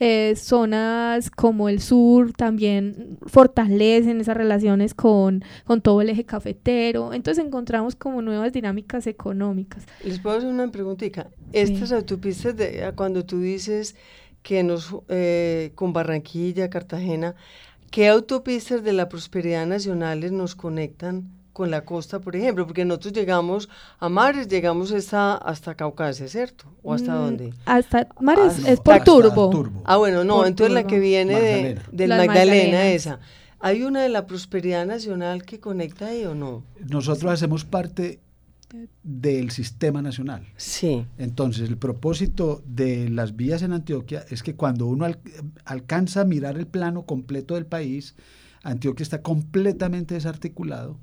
eh, 0.00 0.34
zonas 0.34 1.30
como 1.30 1.68
el 1.68 1.80
sur 1.80 2.32
también 2.32 3.18
fortalecen 3.26 4.20
esas 4.20 4.36
relaciones 4.36 4.94
con, 4.94 5.44
con 5.64 5.82
todo 5.82 6.00
el 6.00 6.08
eje 6.08 6.24
cafetero. 6.24 7.12
Entonces 7.12 7.44
encontramos 7.44 7.94
como 7.96 8.22
nuevas 8.22 8.52
dinámicas 8.52 9.06
económicas. 9.06 9.84
Les 10.02 10.18
puedo 10.18 10.38
hacer 10.38 10.48
una 10.48 10.70
preguntita. 10.70 11.30
Estas 11.52 11.92
autopistas, 11.92 12.56
de, 12.56 12.84
a 12.84 12.92
cuando 12.92 13.26
tú 13.26 13.40
dices 13.40 13.94
que 14.42 14.62
nos, 14.62 14.96
eh, 15.08 15.72
con 15.74 15.92
Barranquilla, 15.92 16.70
Cartagena, 16.70 17.34
¿qué 17.90 18.08
autopistas 18.08 18.82
de 18.82 18.94
la 18.94 19.10
prosperidad 19.10 19.66
nacionales 19.66 20.32
nos 20.32 20.54
conectan 20.54 21.30
con 21.52 21.70
la 21.70 21.84
costa, 21.84 22.20
por 22.20 22.36
ejemplo? 22.36 22.66
Porque 22.66 22.84
nosotros 22.84 23.12
llegamos 23.14 23.68
a 23.98 24.08
mares, 24.08 24.48
llegamos 24.48 24.92
hasta, 24.92 25.34
hasta 25.36 25.74
Caucasia, 25.74 26.28
¿cierto? 26.28 26.64
¿O 26.82 26.94
hasta 26.94 27.12
Mm, 27.14 27.18
dónde? 27.18 27.54
Hasta 27.66 28.08
Mares 28.20 28.56
Hasta- 28.58 28.70
es 28.70 28.80
por 28.80 28.94
hasta 28.94 29.04
Turbo. 29.04 29.50
Turbo. 29.50 29.82
Ah, 29.84 29.96
bueno, 29.96 30.24
no, 30.24 30.36
Por 30.38 30.46
entonces 30.46 30.74
la 30.74 30.86
que 30.86 30.98
viene 30.98 31.34
de, 31.40 31.52
Magdalena. 31.52 31.82
del 31.92 32.08
Las 32.08 32.26
Magdalena, 32.26 32.86
esa. 32.88 33.20
¿Hay 33.58 33.82
una 33.82 34.02
de 34.02 34.08
la 34.08 34.26
prosperidad 34.26 34.86
nacional 34.86 35.42
que 35.44 35.60
conecta 35.60 36.06
ahí 36.06 36.24
o 36.24 36.34
no? 36.34 36.64
Nosotros 36.88 37.30
hacemos 37.30 37.64
parte 37.64 38.20
del 39.02 39.50
sistema 39.50 40.00
nacional. 40.00 40.46
Sí. 40.56 41.04
Entonces, 41.18 41.68
el 41.68 41.76
propósito 41.76 42.62
de 42.64 43.08
las 43.08 43.34
vías 43.36 43.62
en 43.62 43.72
Antioquia 43.72 44.24
es 44.30 44.42
que 44.44 44.54
cuando 44.54 44.86
uno 44.86 45.04
al- 45.04 45.18
alcanza 45.64 46.20
a 46.20 46.24
mirar 46.24 46.56
el 46.56 46.66
plano 46.68 47.02
completo 47.02 47.54
del 47.56 47.66
país, 47.66 48.14
Antioquia 48.62 49.02
está 49.02 49.22
completamente 49.22 50.14
desarticulado 50.14 50.98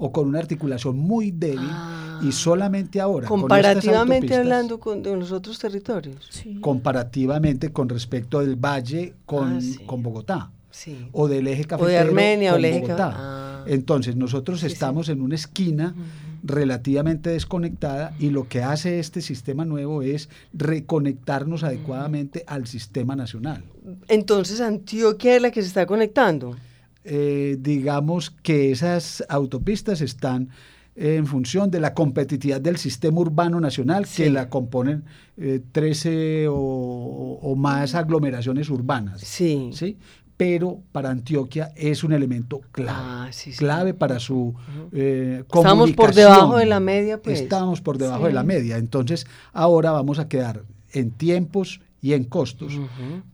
o 0.00 0.10
con 0.10 0.26
una 0.26 0.38
articulación 0.40 0.98
muy 0.98 1.30
débil 1.30 1.60
Ah. 1.70 2.20
y 2.22 2.32
solamente 2.32 3.00
ahora, 3.00 3.28
Comparativamente 3.28 4.34
hablando 4.34 4.80
con 4.80 5.02
de 5.02 5.14
los 5.16 5.30
otros 5.30 5.58
territorios. 5.58 6.26
Sí. 6.30 6.58
comparativamente 6.60 7.70
con 7.72 7.88
respecto 7.88 8.40
del 8.40 8.56
valle 8.56 9.14
con, 9.26 9.56
Ah, 9.58 9.60
sí. 9.60 9.78
con 9.86 10.02
Bogotá 10.02 10.50
Sí. 10.70 11.08
o 11.12 11.28
del 11.28 11.46
eje 11.48 11.64
cafetero 11.64 12.08
Armenia, 12.08 12.50
o 12.52 12.54
con 12.56 12.64
el 12.64 12.70
eje 12.72 12.80
Bogotá. 12.80 13.12
ah. 13.14 13.64
Entonces 13.66 14.16
nosotros 14.16 14.60
Sí, 14.60 14.66
sí. 14.68 14.72
estamos 14.72 15.08
en 15.10 15.20
una 15.20 15.34
esquina 15.34 15.94
relativamente 16.42 17.28
desconectada 17.30 18.14
y 18.18 18.30
lo 18.30 18.48
que 18.48 18.62
hace 18.62 18.98
este 18.98 19.20
sistema 19.20 19.66
nuevo 19.66 20.00
es 20.02 20.30
reconectarnos 20.54 21.62
adecuadamente 21.64 22.44
al 22.46 22.66
sistema 22.66 23.14
nacional. 23.16 23.62
Entonces 24.08 24.60
Antioquia 24.62 25.36
es 25.36 25.42
la 25.42 25.50
que 25.50 25.60
se 25.62 25.68
está 25.68 25.84
conectando. 25.86 26.56
Eh, 27.04 27.56
digamos 27.60 28.30
que 28.30 28.70
esas 28.72 29.24
autopistas 29.28 30.00
están 30.00 30.50
en 30.96 31.26
función 31.26 31.70
de 31.70 31.80
la 31.80 31.94
competitividad 31.94 32.60
del 32.60 32.76
sistema 32.76 33.20
urbano 33.20 33.58
nacional 33.60 34.04
Sí. 34.04 34.24
que 34.24 34.30
la 34.30 34.50
componen 34.50 35.04
eh, 35.38 35.60
13 35.72 36.48
o, 36.48 37.38
o 37.40 37.56
más 37.56 37.94
aglomeraciones 37.94 38.68
urbanas. 38.68 39.20
Sí. 39.22 39.70
¿sí? 39.72 39.96
Pero 40.36 40.80
para 40.92 41.10
Antioquia 41.10 41.72
es 41.76 42.02
un 42.04 42.12
elemento 42.12 42.60
clave, 42.72 42.98
Ah, 42.98 43.28
sí, 43.30 43.52
clave 43.52 43.94
para 43.94 44.18
su 44.18 44.54
eh, 44.92 45.44
Estamos 45.46 45.92
por 45.92 46.14
debajo 46.14 46.56
de 46.56 46.66
la 46.66 46.80
media, 46.80 47.20
pues. 47.20 47.40
Estamos 47.40 47.80
por 47.80 47.96
debajo 47.98 48.26
de 48.26 48.32
la 48.32 48.42
media. 48.42 48.76
Entonces, 48.78 49.26
ahora 49.52 49.90
vamos 49.92 50.18
a 50.18 50.28
quedar 50.28 50.64
en 50.92 51.10
tiempos 51.12 51.80
y 52.02 52.14
en 52.14 52.24
costos 52.24 52.78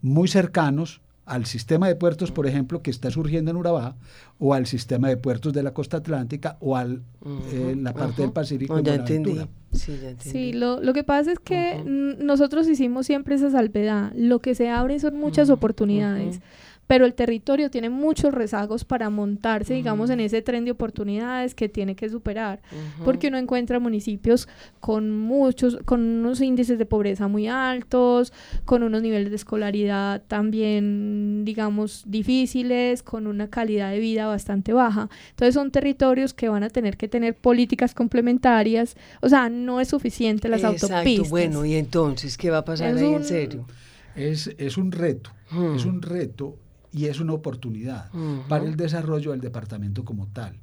muy 0.02 0.26
cercanos 0.28 1.00
al 1.26 1.44
sistema 1.44 1.88
de 1.88 1.96
puertos, 1.96 2.30
por 2.30 2.46
ejemplo, 2.46 2.82
que 2.82 2.90
está 2.90 3.10
surgiendo 3.10 3.50
en 3.50 3.56
Urabá, 3.56 3.96
o 4.38 4.54
al 4.54 4.66
sistema 4.66 5.08
de 5.08 5.16
puertos 5.16 5.52
de 5.52 5.62
la 5.62 5.74
costa 5.74 5.98
atlántica, 5.98 6.56
o 6.60 6.76
a 6.76 6.84
la 6.84 7.92
parte 7.92 8.22
del 8.22 8.32
Pacífico 8.32 8.78
en 8.78 8.84
ya 8.84 8.94
entendí. 8.94 9.40
Sí, 9.72 9.98
ya 10.00 10.10
entendí. 10.10 10.30
Sí, 10.30 10.52
lo, 10.52 10.80
lo 10.80 10.94
que 10.94 11.02
pasa 11.02 11.32
es 11.32 11.40
que 11.40 11.82
nosotros 11.84 12.68
hicimos 12.68 13.06
siempre 13.06 13.34
esa 13.34 13.50
salvedad. 13.50 14.12
Lo 14.14 14.38
que 14.38 14.54
se 14.54 14.70
abre 14.70 14.98
son 15.00 15.16
muchas 15.16 15.50
oportunidades. 15.50 16.40
Pero 16.86 17.04
el 17.04 17.14
territorio 17.14 17.70
tiene 17.70 17.90
muchos 17.90 18.32
rezagos 18.32 18.84
para 18.84 19.10
montarse, 19.10 19.74
digamos, 19.74 20.10
en 20.10 20.20
ese 20.20 20.42
tren 20.42 20.64
de 20.64 20.70
oportunidades 20.70 21.54
que 21.54 21.68
tiene 21.68 21.96
que 21.96 22.08
superar, 22.08 22.60
porque 23.04 23.28
uno 23.28 23.38
encuentra 23.38 23.78
municipios 23.80 24.48
con 24.80 25.10
muchos, 25.10 25.78
con 25.84 26.00
unos 26.00 26.40
índices 26.40 26.78
de 26.78 26.86
pobreza 26.86 27.28
muy 27.28 27.48
altos, 27.48 28.32
con 28.64 28.82
unos 28.82 29.02
niveles 29.02 29.30
de 29.30 29.36
escolaridad 29.36 30.22
también, 30.28 31.44
digamos, 31.44 32.04
difíciles, 32.06 33.02
con 33.02 33.26
una 33.26 33.48
calidad 33.50 33.90
de 33.90 33.98
vida 33.98 34.26
bastante 34.26 34.72
baja. 34.72 35.08
Entonces 35.30 35.54
son 35.54 35.70
territorios 35.70 36.34
que 36.34 36.48
van 36.48 36.62
a 36.62 36.70
tener 36.70 36.96
que 36.96 37.08
tener 37.08 37.34
políticas 37.34 37.94
complementarias, 37.94 38.96
o 39.20 39.28
sea, 39.28 39.48
no 39.48 39.80
es 39.80 39.88
suficiente 39.88 40.48
las 40.48 40.62
Exacto, 40.62 40.86
autopistas. 40.94 41.30
Bueno, 41.30 41.64
y 41.64 41.74
entonces, 41.74 42.36
¿qué 42.36 42.50
va 42.50 42.58
a 42.58 42.64
pasar 42.64 42.94
Es 42.94 43.02
ahí 43.02 43.14
en 43.14 43.24
serio? 43.24 43.66
Es, 44.14 44.50
es 44.58 44.76
un 44.76 44.92
reto, 44.92 45.30
Hmm. 45.50 45.76
es 45.76 45.84
un 45.84 46.02
reto 46.02 46.56
y 46.92 47.06
es 47.06 47.20
una 47.20 47.32
oportunidad 47.34 48.10
para 48.48 48.64
el 48.64 48.76
desarrollo 48.76 49.30
del 49.32 49.40
departamento 49.40 50.04
como 50.04 50.26
tal. 50.28 50.56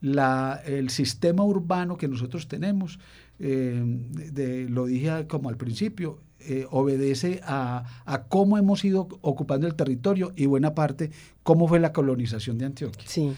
La, 0.00 0.60
el 0.64 0.88
sistema 0.90 1.44
urbano 1.44 1.96
que 1.98 2.08
nosotros 2.08 2.48
tenemos, 2.48 2.98
eh, 3.38 3.82
de- 4.32 4.68
lo 4.68 4.86
dije 4.86 5.26
como 5.26 5.48
al 5.50 5.56
principio, 5.56 6.20
eh, 6.40 6.66
obedece 6.70 7.40
a, 7.44 7.84
a 8.06 8.22
cómo 8.24 8.56
hemos 8.56 8.82
ido 8.84 9.08
ocupando 9.20 9.66
el 9.66 9.74
territorio 9.74 10.32
y 10.36 10.46
buena 10.46 10.74
parte 10.74 11.10
cómo 11.42 11.68
fue 11.68 11.80
la 11.80 11.92
colonización 11.92 12.56
de 12.56 12.64
Antioquia. 12.64 13.04
Sí. 13.06 13.32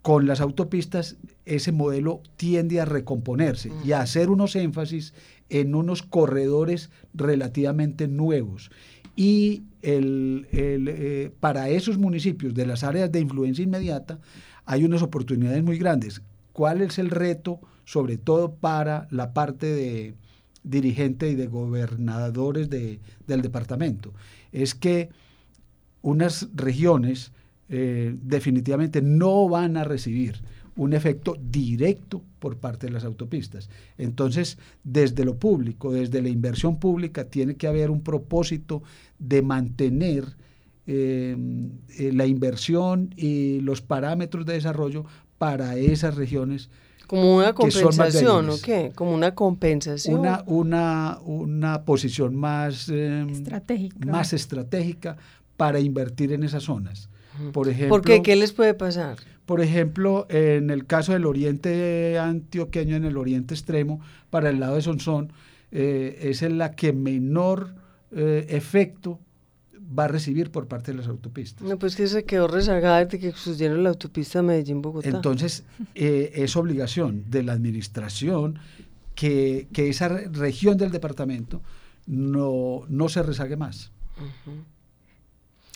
Con 0.00 0.26
las 0.26 0.40
autopistas 0.40 1.16
ese 1.44 1.72
modelo 1.72 2.22
tiende 2.36 2.80
a 2.80 2.86
recomponerse 2.86 3.70
y 3.84 3.92
a 3.92 4.00
hacer 4.00 4.30
unos 4.30 4.56
énfasis 4.56 5.12
en 5.50 5.74
unos 5.74 6.02
corredores 6.02 6.88
relativamente 7.12 8.08
nuevos. 8.08 8.70
Y 9.16 9.62
el- 9.82 10.46
el, 10.52 10.88
eh, 10.88 11.30
para 11.40 11.68
esos 11.68 11.98
municipios 11.98 12.54
de 12.54 12.66
las 12.66 12.84
áreas 12.84 13.10
de 13.12 13.20
influencia 13.20 13.62
inmediata 13.64 14.18
hay 14.66 14.84
unas 14.84 15.02
oportunidades 15.02 15.62
muy 15.62 15.78
grandes. 15.78 16.22
¿Cuál 16.52 16.80
es 16.82 16.98
el 16.98 17.10
reto, 17.10 17.60
sobre 17.84 18.18
todo 18.18 18.54
para 18.54 19.08
la 19.10 19.32
parte 19.32 19.66
de 19.66 20.14
dirigente 20.62 21.30
y 21.30 21.34
de 21.34 21.46
gobernadores 21.46 22.68
de- 22.70 23.00
del 23.26 23.42
departamento? 23.42 24.12
Es 24.52 24.74
que 24.74 25.08
unas 26.02 26.48
regiones 26.54 27.32
eh, 27.72 28.16
definitivamente 28.22 29.00
no 29.00 29.48
van 29.48 29.76
a 29.76 29.84
recibir 29.84 30.42
un 30.76 30.92
efecto 30.92 31.36
directo 31.40 32.22
por 32.38 32.56
parte 32.56 32.86
de 32.86 32.92
las 32.92 33.04
autopistas. 33.04 33.68
Entonces, 33.98 34.58
desde 34.82 35.24
lo 35.24 35.36
público, 35.36 35.92
desde 35.92 36.22
la 36.22 36.28
inversión 36.28 36.78
pública, 36.78 37.24
tiene 37.24 37.56
que 37.56 37.66
haber 37.66 37.90
un 37.90 38.02
propósito 38.02 38.82
de 39.18 39.42
mantener 39.42 40.24
eh, 40.86 41.36
eh, 41.98 42.12
la 42.12 42.26
inversión 42.26 43.14
y 43.16 43.60
los 43.60 43.82
parámetros 43.82 44.46
de 44.46 44.54
desarrollo 44.54 45.04
para 45.36 45.76
esas 45.76 46.16
regiones 46.16 46.70
Como 47.06 47.36
una 47.36 47.52
compensación, 47.52 48.48
¿o 48.48 48.56
qué? 48.62 48.92
Como 48.94 49.14
una 49.14 49.34
compensación. 49.34 50.20
una, 50.20 50.42
una, 50.46 51.18
una 51.22 51.82
posición 51.84 52.34
más, 52.34 52.88
eh, 52.88 53.26
Estratégica. 53.30 54.06
más 54.10 54.32
estratégica 54.32 55.16
para 55.56 55.78
invertir 55.80 56.32
en 56.32 56.42
esas 56.44 56.62
zonas. 56.62 57.09
Por 57.52 57.68
ejemplo, 57.68 57.88
¿Por 57.96 58.02
qué? 58.02 58.22
¿Qué 58.22 58.36
les 58.36 58.52
puede 58.52 58.74
pasar? 58.74 59.16
por 59.46 59.60
ejemplo, 59.60 60.26
en 60.30 60.70
el 60.70 60.86
caso 60.86 61.12
del 61.12 61.26
oriente 61.26 62.18
antioqueño, 62.20 62.94
en 62.94 63.04
el 63.04 63.16
oriente 63.16 63.52
extremo, 63.54 64.00
para 64.30 64.48
el 64.50 64.60
lado 64.60 64.76
de 64.76 64.82
Sonsón, 64.82 65.32
eh, 65.72 66.18
es 66.22 66.42
en 66.42 66.56
la 66.56 66.76
que 66.76 66.92
menor 66.92 67.74
eh, 68.12 68.46
efecto 68.50 69.18
va 69.98 70.04
a 70.04 70.08
recibir 70.08 70.52
por 70.52 70.68
parte 70.68 70.92
de 70.92 70.98
las 70.98 71.08
autopistas. 71.08 71.66
No, 71.66 71.76
pues 71.80 71.96
que 71.96 72.06
se 72.06 72.22
quedó 72.24 72.46
rezagada 72.46 73.04
de 73.04 73.18
que 73.18 73.32
construyeron 73.32 73.82
la 73.82 73.88
autopista 73.88 74.40
Medellín-Bogotá. 74.40 75.08
Entonces, 75.08 75.64
eh, 75.96 76.30
es 76.36 76.54
obligación 76.54 77.24
de 77.28 77.42
la 77.42 77.52
administración 77.52 78.60
que, 79.16 79.66
que 79.72 79.88
esa 79.88 80.06
re- 80.08 80.28
región 80.32 80.76
del 80.78 80.92
departamento 80.92 81.60
no, 82.06 82.82
no 82.88 83.08
se 83.08 83.22
rezague 83.24 83.56
más. 83.56 83.90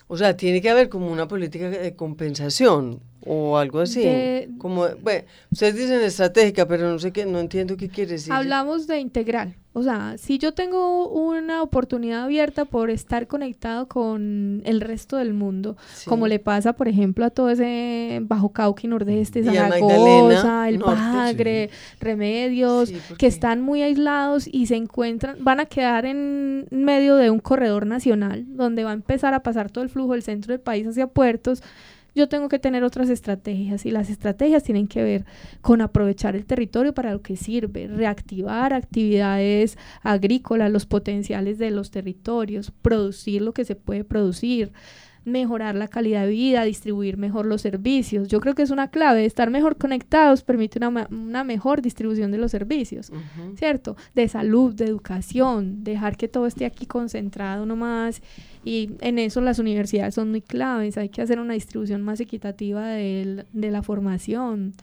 O 0.06 0.16
sea, 0.16 0.36
tiene 0.36 0.60
que 0.60 0.70
haber 0.70 0.88
como 0.88 1.10
una 1.10 1.28
política 1.28 1.70
de 1.70 1.94
compensación 1.96 3.00
o 3.26 3.56
algo 3.58 3.80
así. 3.80 4.00
De- 4.02 4.48
Como, 4.58 4.86
bueno, 5.02 5.24
ustedes 5.50 5.74
dicen 5.76 6.00
estratégica, 6.02 6.66
pero 6.66 6.90
no 6.90 6.98
sé 6.98 7.12
qué, 7.12 7.24
no 7.26 7.38
entiendo 7.40 7.76
qué 7.76 7.88
quiere 7.88 8.12
decir. 8.12 8.32
Hablamos 8.32 8.86
de 8.86 8.98
integral. 9.00 9.54
O 9.76 9.82
sea, 9.82 10.14
si 10.18 10.38
yo 10.38 10.54
tengo 10.54 11.08
una 11.08 11.60
oportunidad 11.60 12.22
abierta 12.22 12.64
por 12.64 12.90
estar 12.90 13.26
conectado 13.26 13.88
con 13.88 14.62
el 14.64 14.80
resto 14.80 15.16
del 15.16 15.34
mundo, 15.34 15.76
Sí. 15.96 16.08
como 16.08 16.28
le 16.28 16.38
pasa, 16.38 16.74
por 16.74 16.86
ejemplo, 16.86 17.24
a 17.24 17.30
todo 17.30 17.50
ese 17.50 18.20
Bajo 18.22 18.50
Cauca 18.50 18.82
y 18.84 18.86
Nordeste, 18.88 19.42
Zaragoza, 19.42 20.68
el 20.68 20.78
Norte, 20.78 21.00
Bagre, 21.16 21.70
Remedios, 21.98 22.90
Sí, 22.90 22.98
que 23.18 23.26
están 23.26 23.62
muy 23.62 23.82
aislados 23.82 24.48
y 24.50 24.66
se 24.66 24.76
encuentran, 24.76 25.38
van 25.40 25.58
a 25.58 25.66
quedar 25.66 26.06
en 26.06 26.66
medio 26.70 27.16
de 27.16 27.30
un 27.30 27.40
corredor 27.40 27.84
nacional 27.86 28.44
donde 28.46 28.84
va 28.84 28.90
a 28.90 28.94
empezar 28.94 29.34
a 29.34 29.42
pasar 29.42 29.70
todo 29.72 29.82
el 29.82 29.90
flujo 29.90 30.12
del 30.12 30.22
centro 30.22 30.52
del 30.52 30.60
país 30.60 30.86
hacia 30.86 31.08
puertos. 31.08 31.62
Yo 32.14 32.28
tengo 32.28 32.48
que 32.48 32.60
tener 32.60 32.84
otras 32.84 33.08
estrategias 33.08 33.84
y 33.86 33.90
las 33.90 34.08
estrategias 34.08 34.62
tienen 34.62 34.86
que 34.86 35.02
ver 35.02 35.24
con 35.60 35.80
aprovechar 35.80 36.36
el 36.36 36.46
territorio 36.46 36.94
para 36.94 37.12
lo 37.12 37.22
que 37.22 37.36
sirve, 37.36 37.88
reactivar 37.88 38.72
actividades 38.72 39.76
agrícolas, 40.02 40.70
los 40.70 40.86
potenciales 40.86 41.58
de 41.58 41.72
los 41.72 41.90
territorios, 41.90 42.70
producir 42.82 43.42
lo 43.42 43.52
que 43.52 43.64
se 43.64 43.74
puede 43.74 44.04
producir, 44.04 44.72
mejorar 45.24 45.74
la 45.74 45.88
calidad 45.88 46.22
de 46.26 46.30
vida, 46.32 46.64
distribuir 46.64 47.16
mejor 47.16 47.46
los 47.46 47.62
servicios. 47.62 48.28
Yo 48.28 48.40
creo 48.40 48.54
que 48.54 48.62
es 48.62 48.70
una 48.70 48.88
clave, 48.88 49.24
estar 49.24 49.50
mejor 49.50 49.76
conectados 49.76 50.42
permite 50.42 50.78
una, 50.78 51.08
una 51.10 51.44
mejor 51.44 51.80
distribución 51.82 52.30
de 52.30 52.38
los 52.38 52.50
servicios. 52.50 53.10
¿cierto? 53.56 53.96
De 54.14 54.28
salud, 54.28 54.74
de 54.74 54.84
educación, 54.84 55.84
dejar 55.84 56.16
que 56.16 56.28
todo 56.28 56.46
esté 56.46 56.66
aquí 56.66 56.86
concentrado 56.86 57.64
nomás. 57.66 58.22
Y 58.64 58.90
en 59.00 59.18
eso 59.18 59.40
las 59.40 59.58
universidades 59.58 60.14
son 60.14 60.30
muy 60.30 60.42
claves. 60.42 60.96
Hay 60.98 61.08
que 61.08 61.22
hacer 61.22 61.38
una 61.38 61.54
distribución 61.54 62.02
más 62.02 62.20
equitativa 62.20 62.86
del- 62.88 63.46
de 63.52 63.70
la 63.70 63.82
formación. 63.82 64.74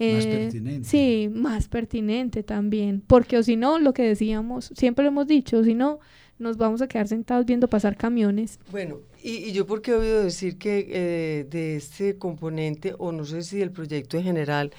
Más 0.00 0.24
Eh, 0.26 0.38
pertinente. 0.50 0.88
Sí, 0.88 1.28
más 1.32 1.66
pertinente 1.68 2.42
también. 2.44 3.02
Porque 3.06 3.36
o 3.36 3.42
si 3.42 3.56
no, 3.56 3.78
lo 3.80 3.92
que 3.92 4.02
decíamos, 4.04 4.70
siempre 4.76 5.02
lo 5.04 5.08
hemos 5.10 5.26
dicho, 5.26 5.64
si 5.64 5.74
no, 5.74 5.98
nos 6.38 6.56
vamos 6.56 6.80
a 6.82 6.86
quedar 6.86 7.08
sentados 7.08 7.44
viendo 7.46 7.66
pasar 7.68 7.96
camiones. 7.96 8.60
Bueno, 8.70 8.98
y, 9.22 9.52
yo 9.52 9.66
porque 9.66 9.92
he 9.92 9.94
oído 9.94 10.22
decir 10.22 10.58
que 10.58 10.86
eh, 10.90 11.46
de 11.48 11.76
este 11.76 12.18
componente, 12.18 12.94
o 12.98 13.12
no 13.12 13.24
sé 13.24 13.42
si 13.42 13.58
del 13.58 13.72
proyecto 13.72 14.16
en 14.16 14.24
general, 14.24 14.72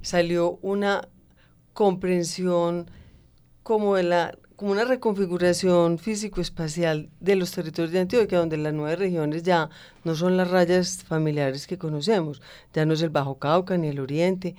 salió 0.00 0.58
una 0.62 1.08
comprensión 1.72 2.90
como 3.62 3.96
de 3.96 4.02
la 4.04 4.38
como 4.56 4.72
una 4.72 4.84
reconfiguración 4.84 5.98
físico-espacial 5.98 7.10
de 7.18 7.34
los 7.34 7.50
territorios 7.50 7.90
de 7.90 7.98
Antioquia, 7.98 8.38
donde 8.38 8.56
las 8.58 8.72
nueve 8.72 8.94
regiones 8.94 9.42
ya 9.42 9.70
no 10.04 10.14
son 10.14 10.36
las 10.36 10.50
rayas 10.52 11.02
familiares 11.02 11.66
que 11.66 11.78
conocemos, 11.78 12.40
ya 12.72 12.86
no 12.86 12.94
es 12.94 13.02
el 13.02 13.10
Bajo 13.10 13.40
Cauca 13.40 13.76
ni 13.76 13.88
el 13.88 13.98
Oriente. 13.98 14.54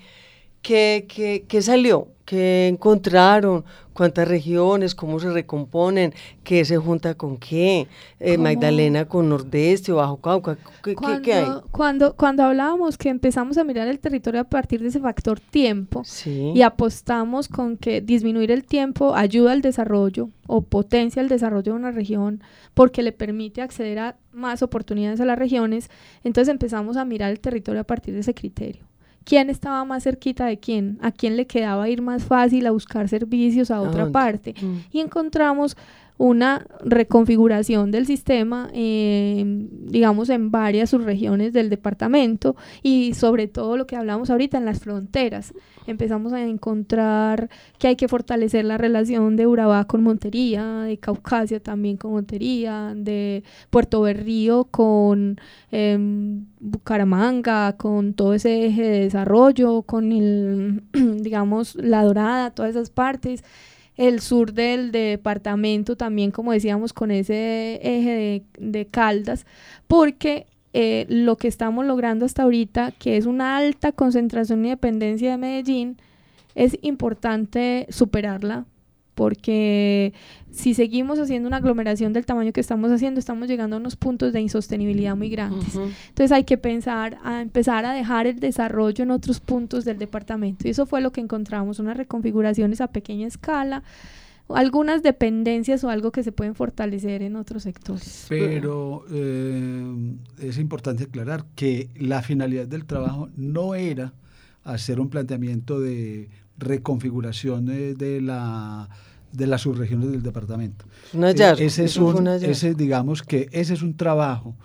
¿Qué, 0.64 1.06
qué, 1.08 1.46
qué 1.48 1.62
salió? 1.62 2.08
¿Qué 2.26 2.70
encontraron? 2.70 3.66
¿Cuántas 3.92 4.26
regiones? 4.28 4.96
¿Cómo 4.96 5.20
se 5.20 5.30
recomponen? 5.30 6.14
¿Qué 6.44 6.64
se 6.64 6.78
junta 6.78 7.16
con 7.16 7.38
qué? 7.38 7.86
Eh. 8.22 8.38
Magdalena 8.38 9.06
con 9.06 9.28
Nordeste 9.28 9.92
o 9.92 9.98
Bajo 9.98 10.18
Cauca. 10.22 10.56
¿Qué, 10.82 10.92
qué- 10.92 10.96
Cuando, 10.96 11.22
qué 11.22 11.34
hay? 11.34 11.48
cuando, 11.72 12.16
cuando 12.16 12.44
hablábamos 12.44 12.98
que 12.98 13.10
empezamos 13.10 13.58
a 13.58 13.66
mirar 13.66 13.90
el 13.90 14.00
territorio 14.00 14.40
a 14.40 14.44
partir 14.46 14.82
de 14.82 14.88
ese 14.88 15.02
factor 15.02 15.40
tiempo, 15.42 16.02
Sí. 16.06 16.54
y 16.56 16.62
apostamos 16.62 17.50
con 17.50 17.76
que 17.76 18.00
disminuir 18.00 18.52
el 18.52 18.64
tiempo 18.64 19.16
ayuda 19.16 19.52
al 19.52 19.62
desarrollo 19.62 20.30
o 20.48 20.62
potencia 20.62 21.22
el 21.22 21.28
desarrollo 21.28 21.74
de 21.74 21.78
una 21.78 21.92
región 21.92 22.42
porque 22.74 23.04
le 23.04 23.12
permite 23.12 23.62
acceder 23.62 24.00
a 24.00 24.16
más 24.32 24.64
oportunidades 24.64 25.20
a 25.20 25.26
las 25.26 25.38
regiones, 25.38 25.90
entonces 26.24 26.50
empezamos 26.52 26.96
a 26.96 27.04
mirar 27.06 27.32
el 27.32 27.42
territorio 27.42 27.82
a 27.82 27.84
partir 27.84 28.14
de 28.14 28.22
ese 28.22 28.34
criterio. 28.34 28.86
¿Quién 29.26 29.50
estaba 29.50 29.84
más 29.86 30.04
cerquita 30.04 30.46
de 30.46 30.60
quién? 30.60 30.98
¿A 31.02 31.12
quién 31.12 31.38
le 31.38 31.48
quedaba 31.48 31.90
ir 31.90 32.02
más 32.02 32.24
fácil 32.24 32.66
a 32.68 32.72
buscar 32.72 33.08
servicios 33.10 33.72
a 33.72 33.80
otra 33.82 34.04
dónde? 34.04 34.12
parte? 34.12 34.56
Mm. 34.62 34.78
y 34.92 35.00
encontramos 35.00 35.78
una 36.18 36.66
reconfiguración 36.84 37.92
del 37.92 38.06
sistema, 38.06 38.70
eh, 38.74 39.44
digamos, 39.46 40.30
en 40.30 40.52
varias 40.52 40.92
subregiones 40.92 41.54
del 41.54 41.70
departamento 41.70 42.56
y 42.82 43.14
sobre 43.14 43.48
todo 43.48 43.78
lo 43.78 43.88
que 43.88 43.96
hablamos 43.96 44.30
ahorita 44.30 44.58
en 44.58 44.66
las 44.66 44.80
fronteras. 44.80 45.54
Empezamos 45.88 46.32
a 46.34 46.42
encontrar 46.42 47.50
que 47.80 47.88
hay 47.88 47.96
que 47.96 48.08
fortalecer 48.08 48.64
la 48.64 48.78
relación 48.78 49.36
de 49.36 49.48
Urabá 49.48 49.86
con 49.86 50.04
Montería, 50.04 50.82
de 50.82 50.98
Caucasia 50.98 51.60
también 51.60 51.98
con 51.98 52.12
Montería, 52.12 52.94
de 52.96 53.44
Puerto 53.70 54.02
Berrío 54.02 54.66
con 54.66 55.38
em, 55.72 56.46
Bucaramanga, 56.60 57.76
con 57.76 58.14
todo 58.14 58.34
ese 58.34 58.68
eje 58.68 58.84
de 58.84 59.00
desarrollo, 59.00 59.82
con 59.82 60.12
el, 60.12 60.84
digamos, 60.94 61.76
La 61.76 62.04
Dorada, 62.04 62.52
todas 62.52 62.72
esas 62.72 62.90
partes 62.90 63.44
el 63.98 64.20
sur 64.22 64.54
del 64.54 64.92
departamento 64.92 65.96
también, 65.96 66.32
como 66.32 66.52
decíamos, 66.52 66.94
con 66.94 67.12
ese 67.12 67.76
eje 67.84 68.12
de, 68.12 68.44
de 68.60 68.86
Caldas, 68.88 69.46
porque 69.88 70.48
eh, 70.74 71.06
lo 71.08 71.38
que 71.38 71.48
estamos 71.48 71.86
logrando 71.86 72.26
hasta 72.26 72.44
ahorita, 72.44 72.92
que 72.92 73.18
es 73.18 73.28
una 73.28 73.58
alta 73.58 73.92
concentración 73.92 74.66
y 74.66 74.70
dependencia 74.70 75.32
de 75.32 75.38
Medellín, 75.38 75.98
es 76.56 76.78
importante 76.82 77.86
superarla 77.90 78.66
porque 79.16 80.14
si 80.52 80.74
seguimos 80.74 81.20
haciendo 81.20 81.48
una 81.48 81.58
aglomeración 81.58 82.14
del 82.14 82.26
tamaño 82.26 82.52
que 82.52 82.62
estamos 82.62 82.92
haciendo, 82.92 83.20
estamos 83.20 83.48
llegando 83.48 83.76
a 83.76 83.80
unos 83.80 83.96
puntos 83.96 84.34
de 84.34 84.42
insostenibilidad 84.42 85.16
muy 85.16 85.30
grandes. 85.30 85.76
Entonces 85.76 86.32
hay 86.32 86.44
que 86.44 86.58
pensar 86.58 87.18
a 87.24 87.42
empezar 87.42 87.86
a 87.86 87.94
dejar 87.94 88.28
el 88.28 88.40
desarrollo 88.40 89.04
en 89.04 89.12
otros 89.12 89.40
puntos 89.40 89.86
del 89.86 89.98
departamento. 89.98 90.68
Y 90.68 90.72
eso 90.72 90.86
fue 90.86 91.02
lo 91.02 91.12
que 91.12 91.22
encontramos, 91.22 91.80
unas 91.80 91.98
reconfiguraciones 91.98 92.82
a 92.82 92.88
pequeña 92.88 93.28
escala, 93.28 93.84
algunas 94.50 95.02
dependencias 95.04 95.84
o 95.84 95.90
algo 95.90 96.12
que 96.12 96.24
se 96.24 96.32
pueden 96.32 96.56
fortalecer 96.56 97.22
en 97.22 97.36
otros 97.36 97.64
sectores. 97.64 98.26
Pero 98.30 99.06
eh, 99.12 100.16
es 100.40 100.58
importante 100.58 101.06
aclarar 101.06 101.46
que 101.56 101.90
la 101.96 102.22
finalidad 102.22 102.68
del 102.68 102.86
trabajo 102.86 103.30
no 103.36 103.76
era 103.76 104.14
hacer 104.64 105.00
un 105.00 105.10
planteamiento 105.10 105.80
de 105.80 106.30
reconfiguración 106.58 107.66
de, 107.66 108.22
la 108.22 108.90
de 109.32 109.48
las 109.48 109.62
subregiones 109.62 110.12
del 110.12 110.22
departamento. 110.22 110.86
Eh, 111.14 111.34
ese 111.60 111.86
es 111.86 111.98
un, 111.98 112.28
ese, 112.28 112.76
digamos 112.76 113.24
que 113.24 113.50
ese 113.52 113.74
es 113.74 113.82
un 113.82 113.98
trabajo 113.98 114.56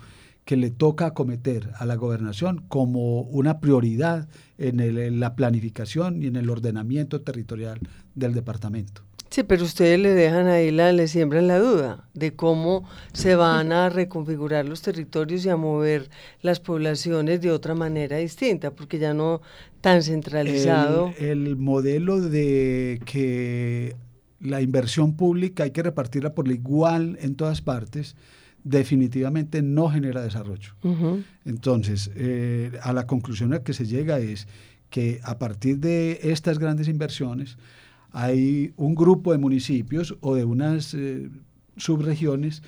que 0.45 0.57
le 0.57 0.71
toca 0.71 1.07
acometer 1.07 1.71
a 1.77 1.85
la 1.85 1.95
gobernación 1.95 2.63
como 2.67 3.21
una 3.21 3.59
prioridad 3.59 4.27
en, 4.57 4.79
en 4.79 5.19
la 5.19 5.35
planificación 5.35 6.23
y 6.23 6.27
en 6.27 6.35
el 6.35 6.49
ordenamiento 6.49 7.21
territorial 7.21 7.79
del 8.15 8.33
departamento. 8.33 9.03
Sí, 9.29 9.43
pero 9.43 9.63
ustedes 9.63 9.99
le 9.99 10.09
dejan 10.09 10.47
ahí, 10.47 10.71
la, 10.71 10.91
le 10.91 11.07
siembran 11.07 11.47
la 11.47 11.59
duda 11.59 12.07
de 12.15 12.33
cómo 12.33 12.89
se 13.13 13.35
van 13.35 13.71
a 13.71 13.89
reconfigurar 13.89 14.65
los 14.65 14.81
territorios 14.81 15.45
y 15.45 15.49
a 15.49 15.55
mover 15.55 16.09
las 16.41 16.59
poblaciones 16.59 17.39
de 17.39 17.51
otra 17.51 17.75
manera 17.75 18.17
distinta, 18.17 18.71
porque 18.71 18.97
ya 18.97 19.13
no 19.13 19.41
tan 19.81 20.01
centralizado. 20.01 21.13
El, 21.19 21.55
modelo 21.57 22.19
de 22.19 22.99
que 23.05 23.95
la 24.39 24.61
inversión 24.61 25.15
pública 25.15 25.63
hay 25.63 25.71
que 25.71 25.83
repartirla 25.83 26.33
por 26.33 26.47
igual 26.47 27.17
en 27.21 27.35
todas 27.35 27.61
partes, 27.61 28.15
definitivamente 28.63 29.61
no 29.61 29.89
genera 29.89 30.21
desarrollo. 30.23 30.73
Entonces, 31.45 32.09
eh, 32.15 32.71
a 32.81 32.93
la 32.93 33.05
conclusión 33.05 33.53
a 33.53 33.59
que 33.59 33.73
se 33.73 33.85
llega 33.85 34.19
es 34.19 34.47
que 34.89 35.19
a 35.23 35.37
partir 35.37 35.77
de 35.77 36.19
estas 36.23 36.57
grandes 36.57 36.87
inversiones, 36.87 37.57
hay 38.11 38.73
un 38.77 38.95
grupo 38.95 39.31
de 39.31 39.37
municipios 39.37 40.15
o 40.21 40.35
de 40.35 40.43
unas 40.43 40.93
eh, 40.93 41.29
subregiones 41.77 42.63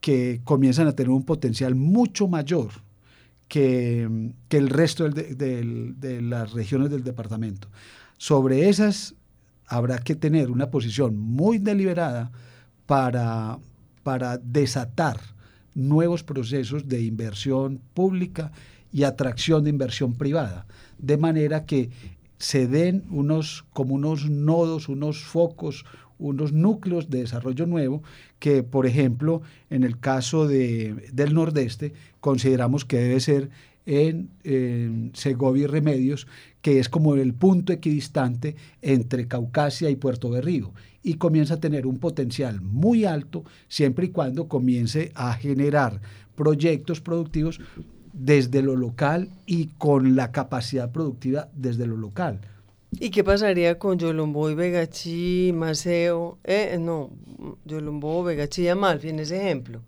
que 0.00 0.40
comienzan 0.44 0.86
a 0.86 0.92
tener 0.92 1.10
un 1.10 1.24
potencial 1.24 1.74
mucho 1.74 2.28
mayor 2.28 2.70
que, 3.48 4.08
el 4.50 4.68
resto 4.68 5.08
de 5.08 6.20
las 6.22 6.52
regiones 6.52 6.90
del 6.90 7.02
departamento. 7.02 7.68
Sobre 8.16 8.68
esas 8.68 9.14
habrá 9.66 9.98
que 9.98 10.14
tener 10.14 10.50
una 10.50 10.70
posición 10.70 11.18
muy 11.18 11.58
deliberada 11.58 12.30
para, 12.86 13.58
para 14.02 14.38
desatar 14.38 15.20
nuevos 15.74 16.24
procesos 16.24 16.88
de 16.88 17.02
inversión 17.02 17.80
pública 17.94 18.50
y 18.92 19.02
atracción 19.04 19.64
de 19.64 19.70
inversión 19.70 20.14
privada, 20.14 20.66
de 20.98 21.16
manera 21.18 21.66
que 21.66 21.90
se 22.38 22.66
den 22.66 23.04
unos, 23.10 23.64
como 23.72 23.94
unos 23.94 24.30
nodos, 24.30 24.88
unos 24.88 25.22
focos, 25.22 25.84
unos 26.18 26.52
núcleos 26.52 27.10
de 27.10 27.20
desarrollo 27.20 27.66
nuevo 27.66 28.02
que, 28.38 28.62
por 28.62 28.86
ejemplo, 28.86 29.42
en 29.70 29.84
el 29.84 29.98
caso 29.98 30.48
de, 30.48 31.10
del 31.12 31.34
Nordeste, 31.34 31.92
consideramos 32.20 32.84
que 32.84 32.98
debe 32.98 33.20
ser 33.20 33.50
en, 33.86 35.10
Segovia 35.14 35.64
y 35.64 35.66
Remedios, 35.66 36.26
que 36.60 36.78
es 36.78 36.88
como 36.88 37.14
el 37.14 37.32
punto 37.34 37.72
equidistante 37.72 38.54
entre 38.82 39.26
Caucasia 39.26 39.88
y 39.88 39.96
Puerto 39.96 40.28
Berrío, 40.28 40.72
y 41.02 41.14
comienza 41.14 41.54
a 41.54 41.60
tener 41.60 41.86
un 41.86 41.98
potencial 41.98 42.60
muy 42.60 43.06
alto 43.06 43.44
siempre 43.68 44.06
y 44.06 44.10
cuando 44.10 44.46
comience 44.46 45.10
a 45.14 45.32
generar 45.32 46.00
proyectos 46.34 47.00
productivos 47.00 47.60
desde 48.18 48.62
lo 48.62 48.76
local 48.76 49.28
y 49.46 49.68
con 49.78 50.16
la 50.16 50.32
capacidad 50.32 50.90
productiva 50.90 51.48
desde 51.54 51.86
lo 51.86 51.96
local. 51.96 52.40
¿Y 52.92 53.10
qué 53.10 53.22
pasaría 53.22 53.78
con 53.78 53.98
Yolombo 53.98 54.48
y 54.50 54.54
Vegachí, 54.54 55.52
Maceo? 55.54 56.38
Eh, 56.44 56.78
no, 56.80 57.10
Yolombo, 57.64 58.24
Vegachí 58.24 58.62
y 58.62 58.68
Amalfi 58.68 59.10
en 59.10 59.20
ese 59.20 59.36
ejemplo, 59.36 59.82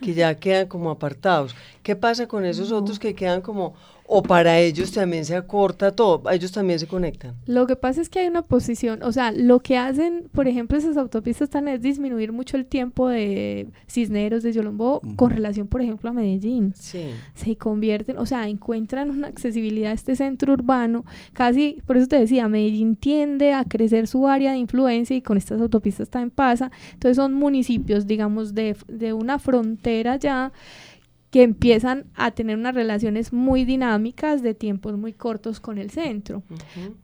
que 0.00 0.12
ya 0.12 0.34
quedan 0.38 0.68
como 0.68 0.90
apartados. 0.90 1.56
¿Qué 1.82 1.96
pasa 1.96 2.28
con 2.28 2.44
esos 2.44 2.70
otros 2.70 2.98
que 2.98 3.14
quedan 3.14 3.40
como 3.40 3.74
o 4.06 4.22
para 4.22 4.58
ellos 4.58 4.92
también 4.92 5.24
se 5.24 5.34
acorta 5.34 5.92
todo, 5.92 6.22
ellos 6.30 6.52
también 6.52 6.78
se 6.78 6.86
conectan. 6.86 7.34
Lo 7.46 7.66
que 7.66 7.76
pasa 7.76 8.00
es 8.00 8.08
que 8.08 8.20
hay 8.20 8.28
una 8.28 8.42
posición, 8.42 9.02
o 9.02 9.12
sea, 9.12 9.32
lo 9.32 9.60
que 9.60 9.76
hacen, 9.76 10.28
por 10.32 10.48
ejemplo, 10.48 10.76
esas 10.76 10.96
autopistas 10.96 11.46
están 11.46 11.68
es 11.68 11.80
disminuir 11.80 12.32
mucho 12.32 12.56
el 12.56 12.66
tiempo 12.66 13.08
de 13.08 13.68
Cisneros, 13.88 14.42
de 14.42 14.52
Yolombo, 14.52 15.00
con 15.16 15.30
relación, 15.30 15.66
por 15.66 15.80
ejemplo, 15.80 16.10
a 16.10 16.12
Medellín. 16.12 16.74
Sí. 16.74 17.06
Se 17.34 17.56
convierten, 17.56 18.18
o 18.18 18.26
sea, 18.26 18.48
encuentran 18.48 19.10
una 19.10 19.28
accesibilidad 19.28 19.92
a 19.92 19.94
este 19.94 20.16
centro 20.16 20.52
urbano, 20.52 21.04
casi, 21.32 21.78
por 21.86 21.96
eso 21.96 22.06
te 22.06 22.18
decía, 22.18 22.48
Medellín 22.48 22.96
tiende 22.96 23.52
a 23.52 23.64
crecer 23.64 24.06
su 24.06 24.28
área 24.28 24.52
de 24.52 24.58
influencia 24.58 25.16
y 25.16 25.22
con 25.22 25.36
estas 25.36 25.60
autopistas 25.60 26.08
también 26.10 26.30
pasa, 26.30 26.70
entonces 26.92 27.16
son 27.16 27.34
municipios, 27.34 28.06
digamos, 28.06 28.54
de, 28.54 28.76
de 28.88 29.12
una 29.12 29.38
frontera 29.38 30.16
ya 30.16 30.52
que 31.32 31.42
empiezan 31.42 32.04
a 32.14 32.30
tener 32.32 32.58
unas 32.58 32.74
relaciones 32.74 33.32
muy 33.32 33.64
dinámicas 33.64 34.42
de 34.42 34.52
tiempos 34.52 34.98
muy 34.98 35.14
cortos 35.14 35.60
con 35.60 35.78
el 35.78 35.88
centro. 35.88 36.42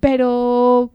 Pero 0.01 0.93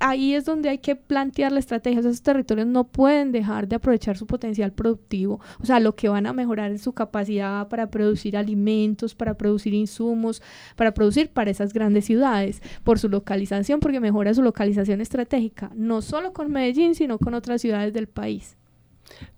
ahí 0.00 0.32
es 0.32 0.46
donde 0.46 0.70
hay 0.70 0.78
que 0.78 0.96
plantear 0.96 1.52
la 1.52 1.58
estrategia. 1.58 2.00
esos 2.00 2.22
territorios 2.22 2.66
no 2.66 2.84
pueden 2.84 3.32
dejar 3.32 3.68
de 3.68 3.76
aprovechar 3.76 4.16
su 4.16 4.26
potencial 4.26 4.72
productivo. 4.72 5.40
O 5.60 5.66
sea, 5.66 5.78
lo 5.78 5.94
que 5.94 6.08
van 6.08 6.24
a 6.24 6.32
mejorar 6.32 6.72
es 6.72 6.80
su 6.80 6.94
capacidad 6.94 7.68
para 7.68 7.90
producir 7.90 8.34
alimentos, 8.34 9.14
para 9.14 9.34
producir 9.34 9.74
insumos, 9.74 10.40
para 10.74 10.94
producir 10.94 11.28
para 11.28 11.50
esas 11.50 11.74
grandes 11.74 12.06
ciudades, 12.06 12.62
por 12.82 12.98
su 12.98 13.10
localización, 13.10 13.78
porque 13.78 14.00
mejora 14.00 14.32
su 14.32 14.42
localización 14.42 15.02
estratégica, 15.02 15.70
no 15.74 16.00
solo 16.00 16.32
con 16.32 16.50
Medellín, 16.50 16.94
sino 16.94 17.18
con 17.18 17.34
otras 17.34 17.60
ciudades 17.60 17.92
del 17.92 18.06
país. 18.06 18.56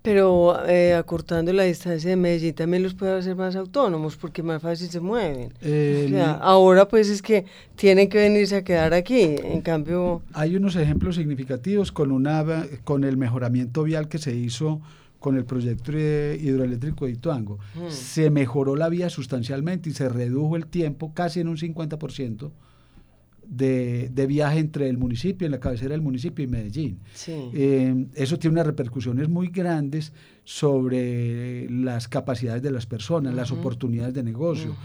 Pero 0.01 0.65
eh, 0.67 0.93
acortando 0.93 1.51
la 1.53 1.63
distancia 1.63 2.09
de 2.09 2.15
Medellín 2.15 2.53
también 2.53 2.83
los 2.83 2.93
puede 2.93 3.17
hacer 3.17 3.35
más 3.35 3.55
autónomos 3.55 4.15
porque 4.15 4.41
más 4.41 4.61
fácil 4.61 4.89
se 4.89 4.99
mueven. 4.99 5.51
ahora 6.41 6.87
pues 6.87 7.09
es 7.09 7.21
que 7.21 7.45
tienen 7.75 8.09
que 8.09 8.17
venirse 8.17 8.55
a 8.55 8.63
quedar 8.63 8.93
aquí, 8.93 9.35
en 9.43 9.61
cambio... 9.61 10.21
Hay 10.33 10.55
unos 10.55 10.75
ejemplos 10.75 11.15
significativos 11.15 11.91
con, 11.91 12.11
una, 12.11 12.45
con 12.83 13.03
el 13.03 13.17
mejoramiento 13.17 13.83
vial 13.83 14.07
que 14.07 14.17
se 14.17 14.33
hizo 14.35 14.81
con 15.19 15.35
el 15.35 15.45
proyecto 15.45 15.91
hidroeléctrico 15.91 17.05
de 17.05 17.11
Ituango. 17.11 17.59
Mm. 17.75 17.89
Se 17.89 18.29
mejoró 18.29 18.75
la 18.75 18.87
vía 18.87 19.09
sustancialmente 19.09 19.89
y 19.89 19.93
se 19.93 20.09
redujo 20.09 20.55
el 20.55 20.67
tiempo 20.67 21.13
casi 21.13 21.39
en 21.39 21.47
un 21.47 21.57
50% 21.57 22.51
de, 23.47 24.25
viaje 24.27 24.59
entre 24.59 24.89
el 24.89 24.97
municipio, 24.97 25.45
en 25.45 25.51
la 25.51 25.59
cabecera 25.59 25.91
del 25.91 26.01
municipio 26.01 26.43
y 26.43 26.47
Medellín. 26.47 26.99
Eh, 27.27 28.07
eso 28.15 28.37
tiene 28.37 28.55
unas 28.55 28.67
repercusiones 28.67 29.29
muy 29.29 29.47
grandes 29.47 30.13
sobre 30.43 31.69
las 31.69 32.07
capacidades 32.07 32.61
de 32.61 32.71
las 32.71 32.85
personas, 32.85 33.33
las 33.33 33.51
oportunidades 33.51 34.13
de 34.13 34.23
negocio, 34.23 34.75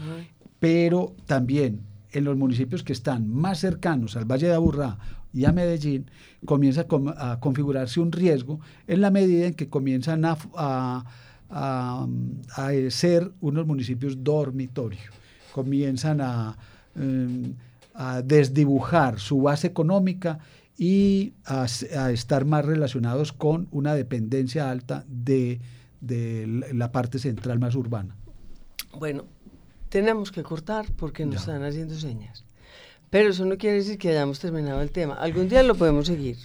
pero 0.59 1.15
también 1.25 1.81
en 2.11 2.23
los 2.23 2.37
municipios 2.37 2.83
que 2.83 2.93
están 2.93 3.29
más 3.29 3.59
cercanos 3.59 4.15
al 4.15 4.25
Valle 4.25 4.47
de 4.47 4.53
Aburrá 4.53 4.97
y 5.33 5.45
a 5.45 5.51
Medellín, 5.51 6.11
comienza 6.45 6.85
a, 7.17 7.39
configurarse 7.39 7.99
un 7.99 8.11
riesgo 8.11 8.59
en 8.87 9.01
la 9.01 9.09
medida 9.09 9.47
en 9.47 9.55
que 9.55 9.67
comienzan 9.67 10.25
a, 10.25 10.37
a, 10.55 11.05
a 11.49 12.71
ser 12.89 13.31
unos 13.41 13.65
municipios 13.65 14.23
dormitorio, 14.23 15.11
comienzan 15.53 16.21
a... 16.21 16.57
Em, 16.95 17.55
a 17.93 18.21
desdibujar 18.21 19.19
su 19.19 19.41
base 19.41 19.67
económica 19.67 20.39
y 20.77 21.33
a, 21.45 21.65
estar 22.11 22.45
más 22.45 22.65
relacionados 22.65 23.31
con 23.31 23.67
una 23.71 23.93
dependencia 23.93 24.69
alta 24.69 25.05
de, 25.07 25.59
la 26.01 26.91
parte 26.91 27.19
central 27.19 27.59
más 27.59 27.75
urbana. 27.75 28.15
Bueno, 28.97 29.25
tenemos 29.89 30.31
que 30.31 30.43
cortar 30.43 30.85
porque 30.97 31.25
nos 31.25 31.41
están 31.41 31.63
haciendo 31.63 31.95
señas. 31.95 32.43
Pero 33.09 33.29
eso 33.29 33.45
no 33.45 33.57
quiere 33.59 33.77
decir 33.77 33.99
que 33.99 34.09
hayamos 34.09 34.39
terminado 34.39 34.81
el 34.81 34.89
tema. 34.89 35.13
Algún 35.13 35.47
día 35.47 35.61
lo 35.61 35.75
podemos 35.75 36.07
seguir, 36.07 36.35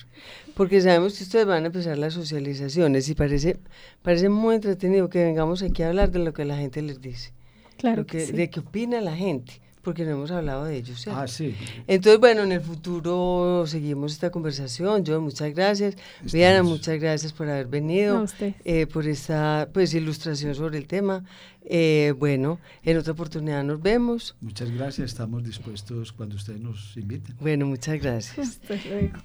porque 0.54 0.82
sabemos 0.82 1.16
que 1.16 1.24
ustedes 1.24 1.46
van 1.46 1.64
a 1.64 1.68
empezar 1.68 1.96
las 1.96 2.12
socializaciones 2.12 3.08
y 3.08 3.14
parece, 3.14 3.58
parece 4.02 4.28
muy 4.28 4.56
entretenido 4.56 5.08
que 5.08 5.24
vengamos 5.24 5.62
aquí 5.62 5.82
a 5.82 5.88
hablar 5.88 6.11
de 6.11 6.18
lo 6.18 6.34
que 6.34 6.44
la 6.44 6.58
gente 6.58 6.82
les 6.82 7.00
dice. 7.00 7.32
Claro. 7.78 8.04
que, 8.04 8.20
sí. 8.20 8.32
De 8.32 8.50
qué 8.50 8.61
opina 8.61 9.00
la 9.00 9.16
gente 9.16 9.62
porque 9.88 10.05
no 10.05 10.11
hemos 10.11 10.31
hablado 10.31 10.66
de 10.66 10.77
ellos. 10.77 11.09
Ah, 11.09 11.27
sí. 11.27 11.55
Entonces, 11.87 12.20
bueno, 12.20 12.42
en 12.42 12.53
el 12.53 12.61
futuro 12.61 13.64
seguimos 13.66 14.12
esta 14.12 14.29
conversación. 14.29 15.03
Yo, 15.03 15.18
muchas 15.18 15.55
gracias. 15.55 15.96
Diana, 16.31 16.62
muchas 16.62 17.01
gracias 17.01 17.33
por 17.33 17.48
haber 17.48 17.68
venido, 17.68 18.24
usted. 18.24 18.55
Eh, 18.66 18.87
por 18.87 19.07
esta 19.07 19.70
pues, 19.72 19.94
ilustración 19.94 20.55
sobre 20.55 20.77
el 20.77 20.87
tema. 20.87 21.24
Eh, 21.70 22.12
bueno, 22.18 22.59
en 22.83 22.98
otra 22.98 23.14
oportunidad 23.14 23.64
nos 23.64 23.81
vemos. 23.81 24.37
Muchas 24.42 24.70
gracias, 24.70 25.11
estamos 25.11 25.42
dispuestos 25.42 26.12
cuando 26.12 26.37
ustedes 26.37 26.61
nos 26.61 26.94
inviten. 26.98 27.37
Bueno, 27.40 27.64
muchas 27.64 27.98
gracias. 27.98 28.61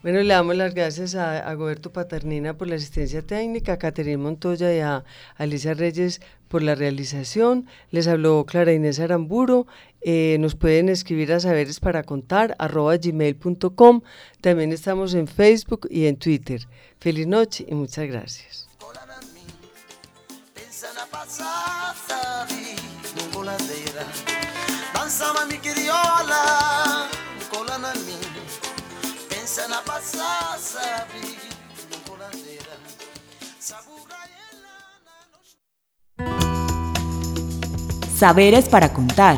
bueno, 0.02 0.22
le 0.22 0.34
damos 0.34 0.56
las 0.56 0.74
gracias 0.74 1.16
a, 1.16 1.40
a 1.40 1.54
Goberto 1.56 1.92
Paternina 1.92 2.58
por 2.58 2.70
la 2.70 2.76
asistencia 2.76 3.22
técnica, 3.22 3.74
a 3.74 3.78
Caterine 3.78 4.18
Montoya 4.18 4.74
y 4.74 4.80
a 4.80 5.04
Alicia 5.36 5.74
Reyes 5.74 6.22
por 6.54 6.62
la 6.62 6.76
realización. 6.76 7.66
Les 7.90 8.08
habló 8.08 8.46
Clara 8.46 8.74
Inés 8.74 9.00
Aramburo. 9.00 9.66
Eh, 10.06 10.38
nos 10.40 10.56
pueden 10.56 10.90
escribir 10.90 11.32
a 11.32 11.40
saberes 11.40 11.80
para 11.80 12.04
contar 12.04 12.56
arroba 12.60 12.98
gmail.com. 12.98 14.02
También 14.42 14.72
estamos 14.74 15.14
en 15.14 15.28
Facebook 15.28 15.88
y 15.90 16.08
en 16.08 16.18
Twitter. 16.18 16.68
Feliz 17.00 17.28
noche 17.28 17.66
y 17.68 17.74
muchas 17.74 18.08
gracias. 18.08 18.68
Saberes 38.18 38.70
para 38.70 38.94
contar. 38.94 39.38